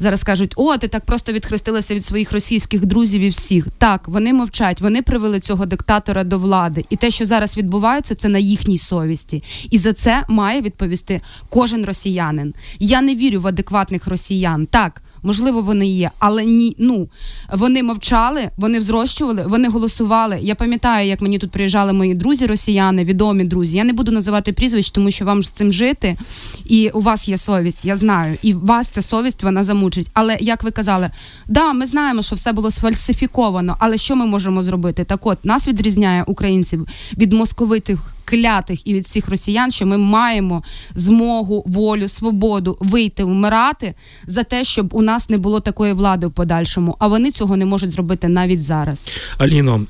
Зараз 0.00 0.24
кажуть, 0.24 0.52
о, 0.56 0.76
ти 0.76 0.88
так 0.88 1.04
просто 1.04 1.32
відхрестилася 1.32 1.94
від 1.94 2.04
своїх 2.04 2.32
російських 2.32 2.86
друзів 2.86 3.20
і 3.20 3.28
всіх. 3.28 3.66
Так, 3.78 4.08
вони 4.08 4.32
мовчать, 4.32 4.80
вони 4.80 5.02
привели 5.02 5.40
цього 5.40 5.66
диктатора 5.66 6.24
до 6.24 6.38
влади. 6.38 6.84
І 6.90 6.96
те, 6.96 7.10
що 7.10 7.26
зараз 7.26 7.56
відбувається, 7.56 8.14
це 8.14 8.28
на 8.28 8.38
їхній 8.38 8.78
совісті. 8.78 9.42
І 9.70 9.78
за 9.78 9.92
це 9.92 10.24
має 10.28 10.60
відповісти 10.60 11.20
кожен 11.48 11.84
росіянин. 11.84 12.54
Я 12.78 13.00
не 13.02 13.14
вірю 13.14 13.40
в 13.40 13.46
адекватних 13.46 14.06
росіян. 14.06 14.66
Так. 14.66 15.02
Можливо, 15.22 15.62
вони 15.62 15.86
є, 15.86 16.10
але 16.18 16.44
ні. 16.44 16.74
Ну 16.78 17.08
вони 17.52 17.82
мовчали, 17.82 18.50
вони 18.56 18.78
взрощували, 18.78 19.44
вони 19.46 19.68
голосували. 19.68 20.38
Я 20.42 20.54
пам'ятаю, 20.54 21.08
як 21.08 21.20
мені 21.20 21.38
тут 21.38 21.50
приїжджали 21.50 21.92
мої 21.92 22.14
друзі, 22.14 22.46
росіяни, 22.46 23.04
відомі 23.04 23.44
друзі. 23.44 23.76
Я 23.76 23.84
не 23.84 23.92
буду 23.92 24.12
називати 24.12 24.52
прізвищ, 24.52 24.90
тому 24.90 25.10
що 25.10 25.24
вам 25.24 25.42
з 25.42 25.50
цим 25.50 25.72
жити, 25.72 26.16
і 26.64 26.90
у 26.90 27.00
вас 27.00 27.28
є 27.28 27.38
совість. 27.38 27.84
Я 27.84 27.96
знаю, 27.96 28.38
і 28.42 28.54
вас 28.54 28.88
ця 28.88 29.02
совість 29.02 29.42
вона 29.42 29.64
замучить. 29.64 30.08
Але 30.12 30.36
як 30.40 30.62
ви 30.62 30.70
казали, 30.70 31.10
да, 31.46 31.72
ми 31.72 31.86
знаємо, 31.86 32.22
що 32.22 32.36
все 32.36 32.52
було 32.52 32.70
сфальсифіковано. 32.70 33.76
Але 33.78 33.98
що 33.98 34.16
ми 34.16 34.26
можемо 34.26 34.62
зробити? 34.62 35.04
Так, 35.04 35.26
от 35.26 35.44
нас 35.44 35.68
відрізняє 35.68 36.24
українців 36.26 36.86
від 37.16 37.32
московитих 37.32 38.14
клятих 38.24 38.86
і 38.86 38.94
від 38.94 39.04
всіх 39.04 39.28
росіян, 39.28 39.70
що 39.70 39.86
ми 39.86 39.96
маємо 39.96 40.62
змогу, 40.94 41.62
волю, 41.66 42.08
свободу 42.08 42.76
вийти 42.80 43.24
вмирати 43.24 43.94
за 44.26 44.42
те, 44.42 44.64
щоб 44.64 44.94
у 44.94 45.02
нас 45.02 45.30
не 45.30 45.38
було 45.38 45.60
такої 45.60 45.92
влади 45.92 46.26
в 46.26 46.32
подальшому. 46.32 46.96
А 46.98 47.08
вони 47.08 47.30
цього 47.30 47.56
не 47.56 47.66
можуть 47.66 47.92
зробити 47.92 48.28
навіть 48.28 48.62
зараз. 48.62 49.10
Аліно, 49.38 49.86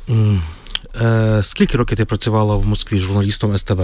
е, 1.00 1.40
скільки 1.42 1.76
років 1.76 1.96
ти 1.96 2.04
працювала 2.04 2.56
в 2.56 2.66
Москві 2.66 2.98
журналістом 2.98 3.58
СТБ? 3.58 3.80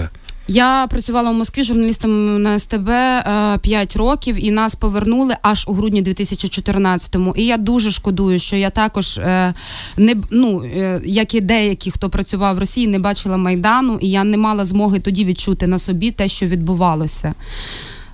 Я 0.47 0.87
працювала 0.89 1.31
в 1.31 1.33
Москві 1.33 1.63
журналістом 1.63 2.41
на 2.41 2.59
СТБ 2.59 2.89
е, 2.89 3.57
5 3.61 3.95
років, 3.95 4.45
і 4.45 4.51
нас 4.51 4.75
повернули 4.75 5.35
аж 5.41 5.65
у 5.67 5.73
грудні 5.73 6.03
2014-му. 6.03 7.33
І 7.37 7.45
я 7.45 7.57
дуже 7.57 7.91
шкодую, 7.91 8.39
що 8.39 8.55
я 8.55 8.69
також 8.69 9.17
е, 9.17 9.53
не 9.97 10.15
ну, 10.31 10.63
е, 10.63 11.01
як 11.05 11.35
і 11.35 11.41
деякі, 11.41 11.91
хто 11.91 12.09
працював 12.09 12.55
в 12.55 12.59
Росії, 12.59 12.87
не 12.87 12.99
бачила 12.99 13.37
майдану, 13.37 13.99
і 14.01 14.09
я 14.09 14.23
не 14.23 14.37
мала 14.37 14.65
змоги 14.65 14.99
тоді 14.99 15.25
відчути 15.25 15.67
на 15.67 15.79
собі 15.79 16.11
те, 16.11 16.27
що 16.27 16.45
відбувалося. 16.45 17.33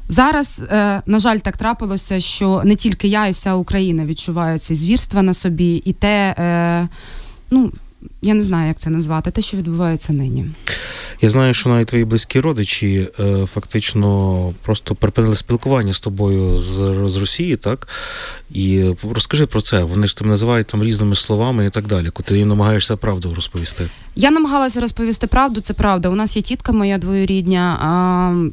Зараз, 0.08 0.64
е, 0.72 1.02
на 1.06 1.20
жаль, 1.20 1.38
так 1.38 1.58
трапилося, 1.58 2.20
що 2.20 2.62
не 2.66 2.76
тільки 2.76 3.08
я, 3.08 3.28
і 3.28 3.32
вся 3.32 3.56
Україна 3.56 4.06
відчуває 4.06 4.60
ці 4.60 4.76
звірства 4.76 5.22
на 5.22 5.34
собі, 5.34 5.76
і 5.86 5.94
те, 5.94 6.36
е, 6.38 6.88
ну 7.52 7.72
я 8.22 8.34
не 8.34 8.44
знаю, 8.44 8.68
як 8.68 8.80
це 8.80 8.90
назвати, 8.90 9.32
те, 9.32 9.42
що 9.42 9.58
відбувається 9.58 10.14
нині. 10.14 10.46
Я 11.22 11.30
знаю, 11.30 11.54
що 11.54 11.70
навіть 11.70 11.88
твої 11.88 12.06
близькі 12.06 12.40
родичі 12.40 13.08
е, 13.20 13.46
фактично 13.54 14.54
просто 14.62 14.96
припинили 14.96 15.36
спілкування 15.36 15.94
з 15.94 16.00
тобою 16.00 16.58
з, 16.58 17.10
з 17.10 17.18
Росії, 17.18 17.56
так? 17.56 17.88
І 18.52 18.86
розкажи 19.14 19.46
про 19.46 19.62
це. 19.62 19.84
Вони 19.84 20.08
ж 20.08 20.18
тебе 20.18 20.30
називають 20.30 20.68
там 20.68 20.84
різними 20.84 21.16
словами 21.16 21.66
і 21.66 21.70
так 21.70 21.88
далі, 21.88 22.10
коли 22.10 22.26
ти 22.28 22.38
їм 22.38 22.48
намагаєшся 22.48 22.98
правду 22.98 23.34
розповісти. 23.36 23.90
Я 24.16 24.32
намагалася 24.32 24.80
розповісти 24.80 25.28
правду. 25.28 25.62
Це 25.62 25.74
правда. 25.74 26.10
У 26.10 26.16
нас 26.16 26.36
є 26.36 26.42
тітка 26.42 26.72
моя 26.72 26.98
двоюрідня, 26.98 27.78
а, 27.82 27.94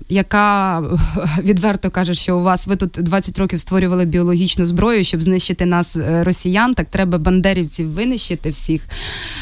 яка 0.09 0.83
відверто 1.42 1.90
каже, 1.90 2.14
що 2.14 2.38
у 2.38 2.42
вас 2.42 2.66
ви 2.66 2.76
тут 2.76 2.90
20 2.90 3.38
років 3.38 3.61
створювали 3.61 4.04
біологічну 4.04 4.66
зброю, 4.66 5.04
щоб 5.04 5.23
знищити 5.23 5.66
нас, 5.66 5.97
е, 5.97 6.25
росіян. 6.25 6.75
Так 6.75 6.87
треба 6.90 7.19
бандерівців 7.19 7.88
винищити 7.90 8.50
всіх. 8.50 8.83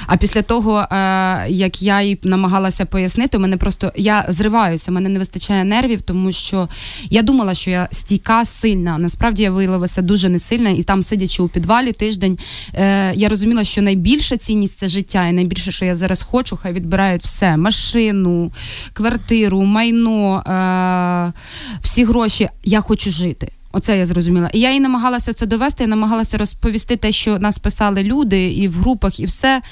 А 0.06 0.16
після 0.16 0.42
того, 0.42 0.78
е, 0.80 0.86
як 1.48 1.82
я 1.82 2.02
їй 2.02 2.18
намагалася 2.22 2.84
пояснити, 2.84 3.38
мене 3.38 3.56
просто 3.56 3.92
я 3.96 4.24
зриваюся, 4.28 4.90
мене 4.90 5.08
не 5.08 5.18
вистачає 5.18 5.64
нервів, 5.64 6.02
тому 6.02 6.32
що 6.32 6.68
я 7.10 7.22
думала, 7.22 7.54
що 7.54 7.70
я 7.70 7.88
стійка, 7.90 8.44
сильна. 8.44 8.98
Насправді 8.98 9.42
я 9.42 9.50
виявилася 9.50 10.02
дуже 10.02 10.28
несильна, 10.28 10.70
і 10.70 10.82
там, 10.82 11.02
сидячи 11.02 11.42
у 11.42 11.48
підвалі 11.48 11.92
тиждень, 11.92 12.38
е, 12.74 13.12
я 13.14 13.28
розуміла, 13.28 13.64
що 13.64 13.82
найбільша 13.82 14.36
цінність 14.36 14.78
це 14.78 14.88
життя, 14.88 15.26
і 15.26 15.32
найбільше, 15.32 15.72
що 15.72 15.84
я 15.84 15.94
зараз 15.94 16.22
хочу, 16.22 16.58
хай 16.62 16.72
відбирають 16.72 17.22
все: 17.22 17.56
машину, 17.56 18.52
квартиру, 18.92 19.62
майно, 19.62 20.36
е, 20.36 21.32
всі 21.80 22.04
гроші. 22.04 22.48
Я 22.64 22.80
хочу 22.80 23.10
жити. 23.10 23.48
Оце 23.72 23.98
я 23.98 24.06
зрозуміла. 24.06 24.50
І 24.52 24.60
я 24.60 24.72
їй 24.72 24.80
намагалася 24.80 25.32
це 25.32 25.46
довести, 25.46 25.84
я 25.84 25.88
намагалася 25.88 26.38
розповісти 26.38 26.96
те, 26.96 27.12
що 27.12 27.38
нас 27.38 27.58
писали 27.58 28.02
люди, 28.02 28.46
і 28.46 28.68
в 28.68 28.72
групах, 28.72 29.20
і 29.20 29.24
все 29.24 29.62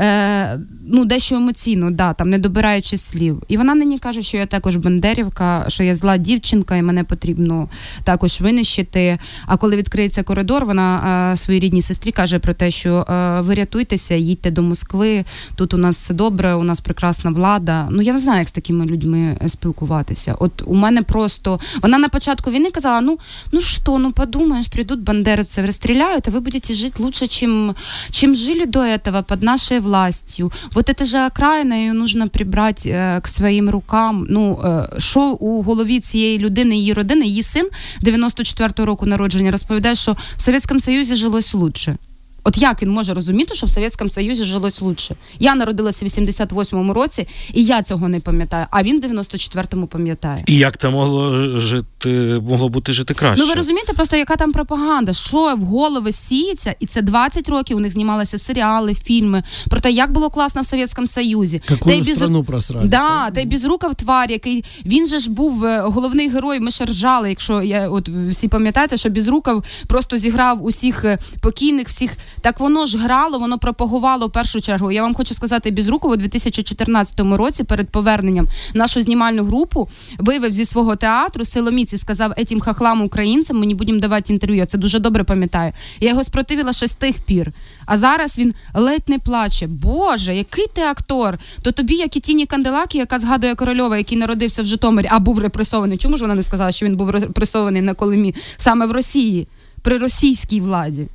е, 0.00 0.58
ну, 0.86 1.04
дещо 1.04 1.36
емоційно, 1.36 1.90
да, 1.90 2.12
там, 2.12 2.30
не 2.30 2.38
добираючи 2.38 2.96
слів. 2.96 3.42
І 3.48 3.56
вона 3.56 3.74
нині 3.74 3.98
каже, 3.98 4.22
що 4.22 4.36
я 4.36 4.46
також 4.46 4.76
бандерівка, 4.76 5.64
що 5.68 5.82
я 5.82 5.94
зла 5.94 6.16
дівчинка, 6.16 6.76
і 6.76 6.82
мене 6.82 7.04
потрібно 7.04 7.68
також 8.04 8.40
винищити. 8.40 9.18
А 9.46 9.56
коли 9.56 9.76
відкриється 9.76 10.22
коридор, 10.22 10.64
вона 10.64 11.32
е, 11.32 11.36
своїй 11.36 11.60
рідній 11.60 11.82
сестрі 11.82 12.12
каже 12.12 12.38
про 12.38 12.54
те, 12.54 12.70
що 12.70 13.06
е, 13.08 13.40
ви 13.40 13.54
рятуйтеся, 13.54 14.14
їдьте 14.14 14.50
до 14.50 14.62
Москви, 14.62 15.24
тут 15.54 15.74
у 15.74 15.76
нас 15.76 15.96
все 15.96 16.14
добре, 16.14 16.54
у 16.54 16.62
нас 16.62 16.80
прекрасна 16.80 17.30
влада. 17.30 17.88
Ну 17.90 18.02
я 18.02 18.12
не 18.12 18.18
знаю, 18.18 18.38
як 18.38 18.48
з 18.48 18.52
такими 18.52 18.86
людьми 18.86 19.36
е, 19.44 19.48
спілкуватися. 19.48 20.34
От 20.38 20.62
у 20.66 20.74
мене 20.74 21.02
просто 21.02 21.60
вона 21.82 21.98
на 21.98 22.08
початку 22.08 22.50
війни 22.50 22.70
казала: 22.70 23.00
ну 23.00 23.18
ну 23.51 23.61
що, 23.61 23.97
ну 23.97 24.11
подумаєш, 24.11 24.67
прийдуть 24.67 24.99
бандеровцы, 24.99 25.65
расстреляют, 25.65 26.27
а 26.27 26.31
вы 26.31 26.39
будете 26.39 26.73
жить 26.73 26.99
лучше, 26.99 27.27
чем, 27.27 27.75
чем 28.11 28.35
жили 28.35 28.65
до 28.65 28.79
этого 28.79 29.23
под 29.23 29.43
нашей 29.43 29.79
властью. 29.79 30.51
Вот 30.73 30.89
это 30.89 31.05
же 31.05 31.25
окраїна, 31.27 31.75
її 31.75 31.91
нужно 31.91 32.29
прибрати 32.29 32.89
е, 32.89 33.19
к 33.21 33.27
своїм 33.27 33.69
рукам. 33.69 34.27
Ну 34.29 34.59
е, 34.63 34.99
що 34.99 35.21
у 35.21 35.63
голові 35.63 35.99
цієї 35.99 36.39
людини, 36.39 36.77
її 36.77 36.93
родини, 36.93 37.25
її 37.25 37.43
син 37.43 37.69
94-го 38.03 38.85
року 38.85 39.05
народження 39.05 39.51
розповідає, 39.51 39.95
що 39.95 40.17
в 40.37 40.41
Совєтському 40.41 40.79
Союзі 40.79 41.15
жилось 41.15 41.53
лучше. 41.53 41.97
От 42.44 42.58
як 42.58 42.82
він 42.82 42.90
може 42.90 43.14
розуміти, 43.14 43.54
що 43.54 43.66
в 43.66 43.70
Совєтському 43.70 44.10
Союзі 44.10 44.44
жилось 44.44 44.80
лучше? 44.80 45.14
Я 45.38 45.54
народилася 45.54 46.04
в 46.04 46.08
88-му 46.08 46.92
році, 46.92 47.28
і 47.52 47.64
я 47.64 47.82
цього 47.82 48.08
не 48.08 48.20
пам'ятаю, 48.20 48.66
а 48.70 48.82
він 48.82 49.00
в 49.00 49.04
94-му 49.04 49.86
пам'ятає. 49.86 50.44
І 50.46 50.56
як 50.56 50.76
там 50.76 50.92
могло 50.92 51.58
жити, 51.58 52.40
могло 52.48 52.68
бути 52.68 52.92
жити 52.92 53.14
краще? 53.14 53.42
Ну 53.42 53.48
ви 53.48 53.54
розумієте, 53.54 53.92
просто 53.92 54.16
яка 54.16 54.36
там 54.36 54.52
пропаганда? 54.52 55.12
Що 55.12 55.54
в 55.56 55.60
голови 55.64 56.12
сіється, 56.12 56.74
і 56.80 56.86
це 56.86 57.02
20 57.02 57.48
років. 57.48 57.76
У 57.76 57.80
них 57.80 57.92
знімалися 57.92 58.38
серіали, 58.38 58.94
фільми 58.94 59.42
про 59.70 59.80
те, 59.80 59.90
як 59.90 60.12
було 60.12 60.30
класно 60.30 60.62
в 60.62 60.66
Совєтському 60.66 61.08
Союзі. 61.08 61.62
Какую 61.68 61.96
Та 61.96 62.02
й 62.04 62.08
без- 62.08 62.16
страну 62.16 62.44
просрали? 62.44 62.88
Да, 62.88 63.30
та 63.30 63.40
й 63.40 63.46
безрукав 63.46 63.94
твар, 63.94 64.30
який 64.30 64.64
він 64.86 65.06
же 65.06 65.18
ж 65.18 65.30
був 65.30 65.64
е, 65.64 65.80
головний 65.80 66.28
герой. 66.28 66.60
Ми 66.60 66.70
ще 66.70 66.84
ржали, 66.84 67.28
якщо 67.28 67.62
я 67.62 67.88
от 67.88 68.08
всі 68.08 68.48
пам'ятаєте, 68.48 68.96
що 68.96 69.10
безрукав 69.10 69.64
просто 69.86 70.16
зіграв 70.16 70.64
усіх 70.64 71.04
е, 71.04 71.18
покійних, 71.40 71.88
всіх 71.88 72.10
так 72.42 72.60
воно 72.60 72.86
ж 72.86 72.98
грало, 72.98 73.38
воно 73.38 73.58
пропагувало 73.58 74.26
в 74.26 74.30
першу 74.30 74.60
чергу. 74.60 74.92
Я 74.92 75.02
вам 75.02 75.14
хочу 75.14 75.34
сказати, 75.34 75.70
безруков 75.70 76.10
у 76.10 76.16
2014 76.16 77.20
році 77.20 77.64
перед 77.64 77.88
поверненням 77.88 78.48
нашу 78.74 79.00
знімальну 79.00 79.44
групу 79.44 79.88
вивев 80.18 80.52
зі 80.52 80.64
свого 80.64 80.96
театру 80.96 81.44
силоміць 81.44 81.92
і 81.92 81.98
сказав 81.98 82.32
етім 82.36 82.60
хахлам 82.60 83.02
українцям, 83.02 83.58
ми 83.58 83.66
не 83.66 83.74
будемо 83.74 84.00
давати 84.00 84.32
інтерв'ю. 84.32 84.56
Я 84.56 84.66
це 84.66 84.78
дуже 84.78 84.98
добре 84.98 85.24
пам'ятаю. 85.24 85.72
Я 86.00 86.08
його 86.08 86.24
спротивила 86.24 86.72
ще 86.72 86.86
з 86.86 86.92
тих 86.92 87.18
пір. 87.18 87.52
А 87.86 87.98
зараз 87.98 88.38
він 88.38 88.54
ледь 88.74 89.08
не 89.08 89.18
плаче. 89.18 89.66
Боже, 89.66 90.34
який 90.34 90.66
ти 90.74 90.80
актор? 90.80 91.38
То 91.62 91.72
тобі, 91.72 91.94
як 91.94 92.16
і 92.16 92.20
Тіні 92.20 92.46
Канделакі, 92.46 92.98
яка 92.98 93.18
згадує 93.18 93.54
Корольова, 93.54 93.96
який 93.96 94.18
народився 94.18 94.62
в 94.62 94.66
Житомирі, 94.66 95.08
а 95.10 95.18
був 95.18 95.38
репресований. 95.38 95.98
Чому 95.98 96.16
ж 96.16 96.22
вона 96.22 96.34
не 96.34 96.42
сказала, 96.42 96.72
що 96.72 96.86
він 96.86 96.96
був 96.96 97.10
репресований 97.10 97.82
на 97.82 97.94
Колимі 97.94 98.34
саме 98.56 98.86
в 98.86 98.92
Росії, 98.92 99.48
при 99.82 99.98
російській 99.98 100.60
владі? 100.60 101.06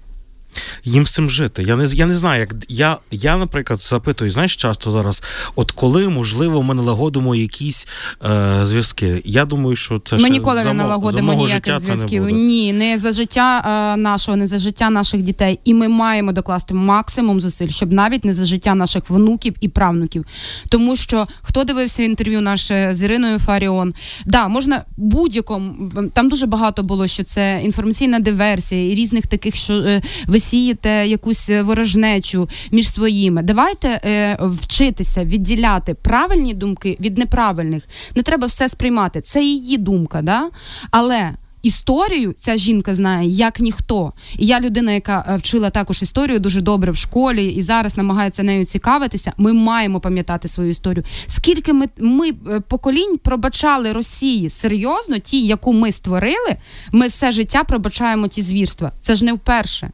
Їм 0.84 1.08
з 1.08 1.12
цим 1.12 1.30
жити. 1.30 1.64
Я 1.64 1.76
не 1.76 1.86
я 1.86 2.06
не 2.06 2.14
знаю, 2.14 2.40
як 2.40 2.56
я, 2.68 2.98
я, 3.12 3.38
наприклад, 3.38 3.82
запитую, 3.82 4.32
знаєш, 4.32 4.56
часто 4.56 4.92
зараз, 4.92 5.24
от 5.56 5.72
коли 5.72 6.10
можливо 6.10 6.64
ми 6.64 6.74
налагодимо 6.74 7.36
якісь 7.36 7.88
е, 8.26 8.60
зв'язки. 8.64 9.22
Я 9.26 9.46
думаю, 9.46 9.76
що 9.76 10.00
це 10.00 10.16
Ми 10.16 10.22
ще 10.22 10.30
ніколи 10.30 10.56
за 10.56 10.64
не 10.64 10.70
за 10.70 10.74
налагодимо 10.74 11.34
ніяких 11.34 11.64
це 11.64 11.72
не 11.72 11.80
зв'язків. 11.80 12.30
Ні, 12.30 12.74
не 12.74 12.98
за 12.98 13.12
життя 13.12 13.64
е, 13.94 13.98
нашого, 13.98 14.38
не 14.38 14.48
за 14.48 14.58
життя 14.58 14.90
наших 14.90 15.22
дітей. 15.22 15.60
І 15.64 15.74
ми 15.74 15.88
маємо 15.88 16.32
докласти 16.32 16.74
максимум 16.74 17.42
зусиль, 17.42 17.68
щоб 17.68 17.92
навіть 17.92 18.26
не 18.26 18.34
за 18.34 18.46
життя 18.46 18.76
наших 18.76 19.10
внуків 19.10 19.56
і 19.62 19.68
правнуків. 19.68 20.26
Тому 20.70 20.96
що 20.96 21.26
хто 21.42 21.64
дивився 21.64 22.04
інтерв'ю 22.04 22.42
наше 22.42 22.90
з 22.92 23.04
Іриною 23.04 23.40
Фаріон, 23.40 23.94
да, 24.26 24.48
можна 24.48 24.84
будь-якому 24.98 25.92
там 26.14 26.30
дуже 26.30 26.46
багато 26.46 26.84
було, 26.84 27.08
що 27.08 27.24
це 27.24 27.62
інформаційна 27.64 28.20
диверсія 28.20 28.92
і 28.92 28.96
різних 28.96 29.28
таких, 29.28 29.56
що 29.56 29.74
е, 29.74 30.02
сієте 30.48 30.90
якусь 30.90 31.50
е, 31.50 31.62
ворожнечу 31.62 32.50
між 32.72 32.92
своїми. 32.92 33.44
Давайте 33.44 33.88
е, 33.88 34.38
вчитися 34.42 35.26
відділяти 35.26 35.94
правильні 35.94 36.54
думки 36.54 36.98
від 37.00 37.18
неправильних. 37.18 37.84
Не 38.16 38.24
треба 38.24 38.48
все 38.48 38.70
сприймати. 38.70 39.22
Це 39.22 39.44
її 39.44 39.78
думка, 39.78 40.22
да? 40.22 40.50
але. 40.92 41.34
Історію 41.62 42.34
ця 42.40 42.58
жінка 42.58 42.96
знає 42.96 43.30
як 43.30 43.60
ніхто. 43.60 44.14
І 44.38 44.46
я 44.46 44.60
людина, 44.60 44.92
яка 44.92 45.26
е, 45.30 45.38
вчила 45.38 45.70
також 45.70 46.02
історію 46.02 46.40
дуже 46.40 46.62
добре 46.62 46.92
в 46.92 46.96
школі 46.96 47.46
і 47.48 47.62
зараз 47.62 47.98
намагається 47.98 48.44
нею 48.44 48.66
цікавитися. 48.66 49.34
Ми 49.38 49.54
маємо 49.54 50.00
пам'ятати 50.00 50.48
свою 50.48 50.70
історію. 50.70 51.04
Скільки 51.28 51.74
ми, 51.74 51.88
ми 51.98 52.30
е, 52.30 52.60
поколінь 52.60 53.18
пробачали 53.24 53.94
Росії 53.94 54.50
серйозно, 54.50 55.20
ті, 55.20 55.46
яку 55.46 55.74
ми 55.74 55.92
створили, 55.92 56.56
ми 56.92 57.08
все 57.08 57.32
життя 57.32 57.64
пробачаємо 57.64 58.28
ті 58.28 58.42
звірства. 58.42 58.92
Це 59.02 59.16
ж 59.16 59.26
не 59.26 59.34
вперше. 59.34 59.92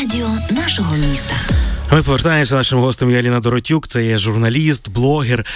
Радіо 0.00 0.28
нашого 0.50 0.96
міста. 0.96 1.34
Ми 1.92 2.02
повертаємося 2.02 2.54
нашим 2.54 2.78
гостем. 2.78 3.10
Я 3.10 3.22
Ліна 3.22 3.40
Доротюк, 3.40 3.88
це 3.88 4.04
є 4.04 4.18
журналіст, 4.18 4.88
блогер. 4.88 5.46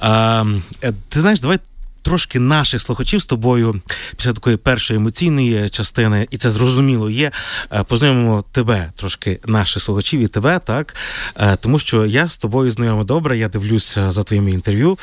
А, 0.00 0.44
е, 0.84 0.92
ти 1.08 1.20
знаєш, 1.20 1.40
давай. 1.40 1.58
Трошки 2.02 2.38
наших 2.38 2.80
слухачів 2.80 3.22
з 3.22 3.26
тобою 3.26 3.80
після 4.16 4.32
такої 4.32 4.56
першої 4.56 4.96
емоційної 4.96 5.70
частини, 5.70 6.26
і 6.30 6.38
це 6.38 6.50
зрозуміло 6.50 7.10
є. 7.10 7.30
е, 7.72 7.82
Познайомимо 7.82 8.44
тебе, 8.52 8.90
трошки 8.96 9.40
наших 9.46 9.82
слухачів 9.82 10.20
і 10.20 10.26
тебе, 10.26 10.58
так 10.58 10.94
Е, 11.36 11.56
тому 11.56 11.78
що 11.78 12.06
я 12.06 12.28
з 12.28 12.38
тобою 12.38 12.70
знайомий 12.70 13.04
добре. 13.04 13.38
Я 13.38 13.48
дивлюся 13.48 14.12
за 14.12 14.22
твоїми 14.22 14.50
інтерв'ю. 14.50 14.98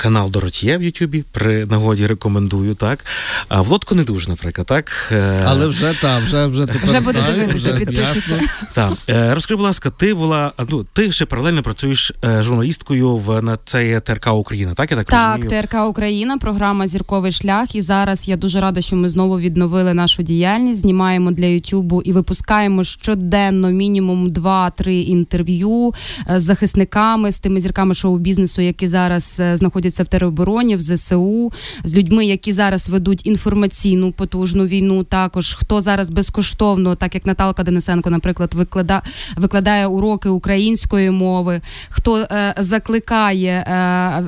Канал 0.00 0.30
Доротія 0.30 0.78
в 0.78 0.82
Ютубі 0.82 1.24
при 1.32 1.66
нагоді 1.66 2.06
рекомендую, 2.06 2.74
так. 2.74 3.04
А 3.48 3.60
в 3.60 3.68
лодку 3.68 3.94
не 3.94 4.04
дуже, 4.04 4.28
наприклад, 4.28 4.66
так. 4.66 5.12
Е, 5.12 5.44
Але 5.46 5.66
вже 5.66 5.94
та 6.02 6.18
вже 6.18 6.46
вже 6.46 6.66
тепер 6.66 6.84
Вже 6.84 7.00
буде 7.00 7.18
знаю, 7.18 7.34
дивитися, 7.34 7.56
вже 7.56 7.78
підпишеться. 7.78 8.40
Так, 8.72 8.92
е, 9.08 9.34
розкажи, 9.34 9.56
будь 9.56 9.64
ласка, 9.64 9.90
ти 9.90 10.14
була 10.14 10.52
ну, 10.70 10.86
ти 10.92 11.12
ще 11.12 11.26
паралельно 11.26 11.62
працюєш 11.62 12.12
е, 12.24 12.42
журналісткою 12.42 13.16
в 13.16 13.42
на 13.42 13.58
це 13.64 14.00
ТРК 14.00 14.26
Україна, 14.32 14.74
так 14.74 14.90
я 14.90 14.96
так, 14.96 15.06
Так, 15.06 15.36
розумію? 15.36 15.62
ТРК 15.62 15.88
Україна, 15.88 16.38
програма 16.38 16.86
Зірковий 16.86 17.32
шлях. 17.32 17.74
І 17.74 17.80
зараз 17.80 18.28
я 18.28 18.36
дуже 18.36 18.60
рада, 18.60 18.80
що 18.80 18.96
ми 18.96 19.08
знову 19.08 19.40
відновили 19.40 19.94
нашу 19.94 20.22
діяльність. 20.22 20.80
Знімаємо 20.80 21.30
для 21.30 21.46
Ютубу 21.46 22.02
і 22.02 22.12
випускаємо 22.12 22.84
щоденно 22.84 23.70
мінімум 23.70 24.28
2-3 24.28 24.88
інтерв'ю 24.88 25.94
з 26.36 26.42
захисниками, 26.42 27.32
з 27.32 27.38
тими 27.38 27.60
зірками 27.60 27.94
шоу-бізнесу, 27.94 28.62
які 28.62 28.88
зараз 28.88 29.36
е, 29.40 29.56
знаходяться 29.90 30.02
в 30.02 30.06
теробороні, 30.06 30.76
в 30.76 30.80
ЗСУ, 30.80 31.52
з 31.84 31.96
людьми, 31.96 32.26
які 32.26 32.52
зараз 32.52 32.88
ведуть 32.88 33.26
інформаційну 33.26 34.12
потужну 34.12 34.66
війну. 34.66 35.04
Також 35.04 35.54
хто 35.54 35.80
зараз 35.80 36.10
безкоштовно, 36.10 36.94
так 36.94 37.14
як 37.14 37.26
Наталка 37.26 37.62
Денисенко, 37.62 38.10
наприклад, 38.10 38.54
виклада, 38.54 39.02
викладає 39.36 39.86
уроки 39.86 40.28
української 40.28 41.10
мови, 41.10 41.60
хто 41.90 42.18
е, 42.18 42.54
закликає 42.58 43.50
е, 43.50 44.22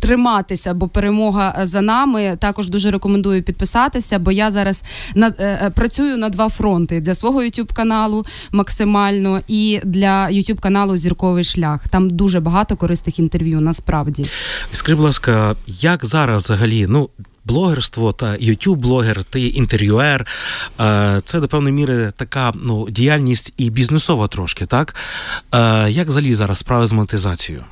триматися, 0.00 0.74
бо 0.74 0.88
перемога 0.88 1.54
за 1.62 1.80
нами. 1.80 2.36
Також 2.40 2.68
дуже 2.68 2.90
рекомендую 2.90 3.42
підписатися, 3.42 4.18
бо 4.18 4.32
я 4.32 4.50
зараз 4.50 4.84
над, 5.14 5.34
е, 5.38 5.60
е, 5.64 5.70
працюю 5.70 6.16
на 6.16 6.28
два 6.28 6.48
фронти 6.48 7.00
для 7.00 7.14
свого 7.14 7.40
youtube 7.40 7.72
каналу 7.72 8.24
максимально 8.52 9.40
і 9.48 9.80
для 9.84 10.28
youtube 10.30 10.60
каналу 10.60 10.96
Зірковий 10.96 11.44
шлях. 11.44 11.88
Там 11.88 12.10
дуже 12.10 12.40
багато 12.40 12.76
корисних 12.76 13.18
інтерв'ю. 13.18 13.60
Насправді 13.60 14.24
Скажи, 14.88 14.96
будь 14.96 15.04
ласка, 15.04 15.56
як 15.66 16.04
зараз 16.04 16.44
взагалі, 16.44 16.86
ну. 16.86 17.10
Блогерство 17.44 18.12
та 18.12 18.36
ютуб-блогер, 18.36 19.24
ти 19.24 19.40
інтерв'юер. 19.40 20.26
Е, 20.80 21.20
Це 21.24 21.40
до 21.40 21.48
певної 21.48 21.74
міри 21.74 22.12
така 22.16 22.52
ну, 22.54 22.90
діяльність 22.90 23.52
і 23.56 23.70
бізнесова 23.70 24.26
трошки, 24.28 24.66
так? 24.66 24.94
Е, 25.54 25.90
Як 25.90 26.08
взагалі 26.08 26.34
зараз 26.34 26.58
справи 26.58 26.86
з 26.86 26.92
монетизацією? 26.92 27.64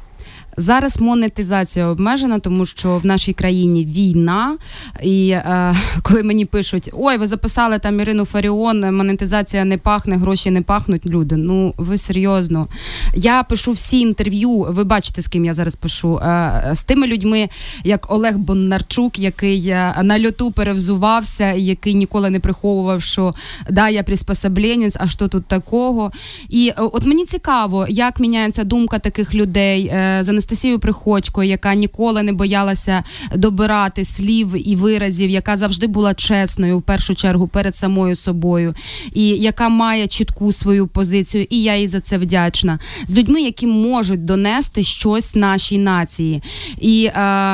Зараз 0.56 1.00
монетизація 1.00 1.86
обмежена, 1.86 2.38
тому 2.38 2.66
що 2.66 2.98
в 2.98 3.06
нашій 3.06 3.32
країні 3.32 3.84
війна. 3.84 4.56
І 5.02 5.28
е, 5.30 5.74
коли 6.02 6.22
мені 6.22 6.44
пишуть: 6.44 6.90
ой, 6.92 7.18
ви 7.18 7.26
записали 7.26 7.78
там 7.78 8.00
Ірину 8.00 8.24
Фаріон, 8.24 8.96
монетизація 8.96 9.64
не 9.64 9.78
пахне, 9.78 10.16
гроші 10.16 10.50
не 10.50 10.62
пахнуть. 10.62 11.06
Люди, 11.06 11.36
ну 11.36 11.74
ви 11.76 11.98
серйозно. 11.98 12.66
Я 13.14 13.42
пишу 13.42 13.72
всі 13.72 14.00
інтерв'ю. 14.00 14.66
Ви 14.70 14.84
бачите, 14.84 15.22
з 15.22 15.28
ким 15.28 15.44
я 15.44 15.54
зараз 15.54 15.76
пишу. 15.76 16.18
Е, 16.18 16.70
з 16.74 16.84
тими 16.84 17.06
людьми, 17.06 17.48
як 17.84 18.12
Олег 18.12 18.38
Боннарчук, 18.38 19.18
який 19.18 19.68
е, 19.68 19.94
на 20.02 20.26
льоту 20.26 20.50
перевзувався, 20.50 21.52
який 21.52 21.94
ніколи 21.94 22.30
не 22.30 22.40
приховував, 22.40 23.02
що 23.02 23.34
да, 23.70 23.88
я 23.88 24.02
приспособленець, 24.02 24.96
а 25.00 25.08
що 25.08 25.28
тут 25.28 25.46
такого. 25.46 26.12
І 26.48 26.68
е, 26.68 26.82
от 26.82 27.06
мені 27.06 27.24
цікаво, 27.24 27.86
як 27.88 28.20
міняється 28.20 28.64
думка 28.64 28.98
таких 28.98 29.34
людей 29.34 29.86
е, 29.86 30.18
з 30.22 30.28
Анастасією 30.46 30.78
Приходько, 30.78 31.44
яка 31.44 31.74
ніколи 31.74 32.22
не 32.22 32.32
боялася 32.32 33.02
добирати 33.34 34.04
слів 34.04 34.68
і 34.68 34.76
виразів, 34.76 35.30
яка 35.30 35.56
завжди 35.56 35.86
була 35.86 36.14
чесною 36.14 36.78
в 36.78 36.82
першу 36.82 37.14
чергу 37.14 37.46
перед 37.48 37.76
самою 37.76 38.16
собою, 38.16 38.74
і 39.12 39.28
яка 39.28 39.68
має 39.68 40.06
чітку 40.06 40.52
свою 40.52 40.86
позицію, 40.86 41.46
і 41.50 41.62
я 41.62 41.76
їй 41.76 41.88
за 41.88 42.00
це 42.00 42.18
вдячна. 42.18 42.78
З 43.08 43.14
людьми, 43.14 43.42
які 43.42 43.66
можуть 43.66 44.24
донести 44.24 44.82
щось 44.82 45.34
нашій 45.34 45.78
нації. 45.78 46.42
І 46.80 47.04
е, 47.04 47.12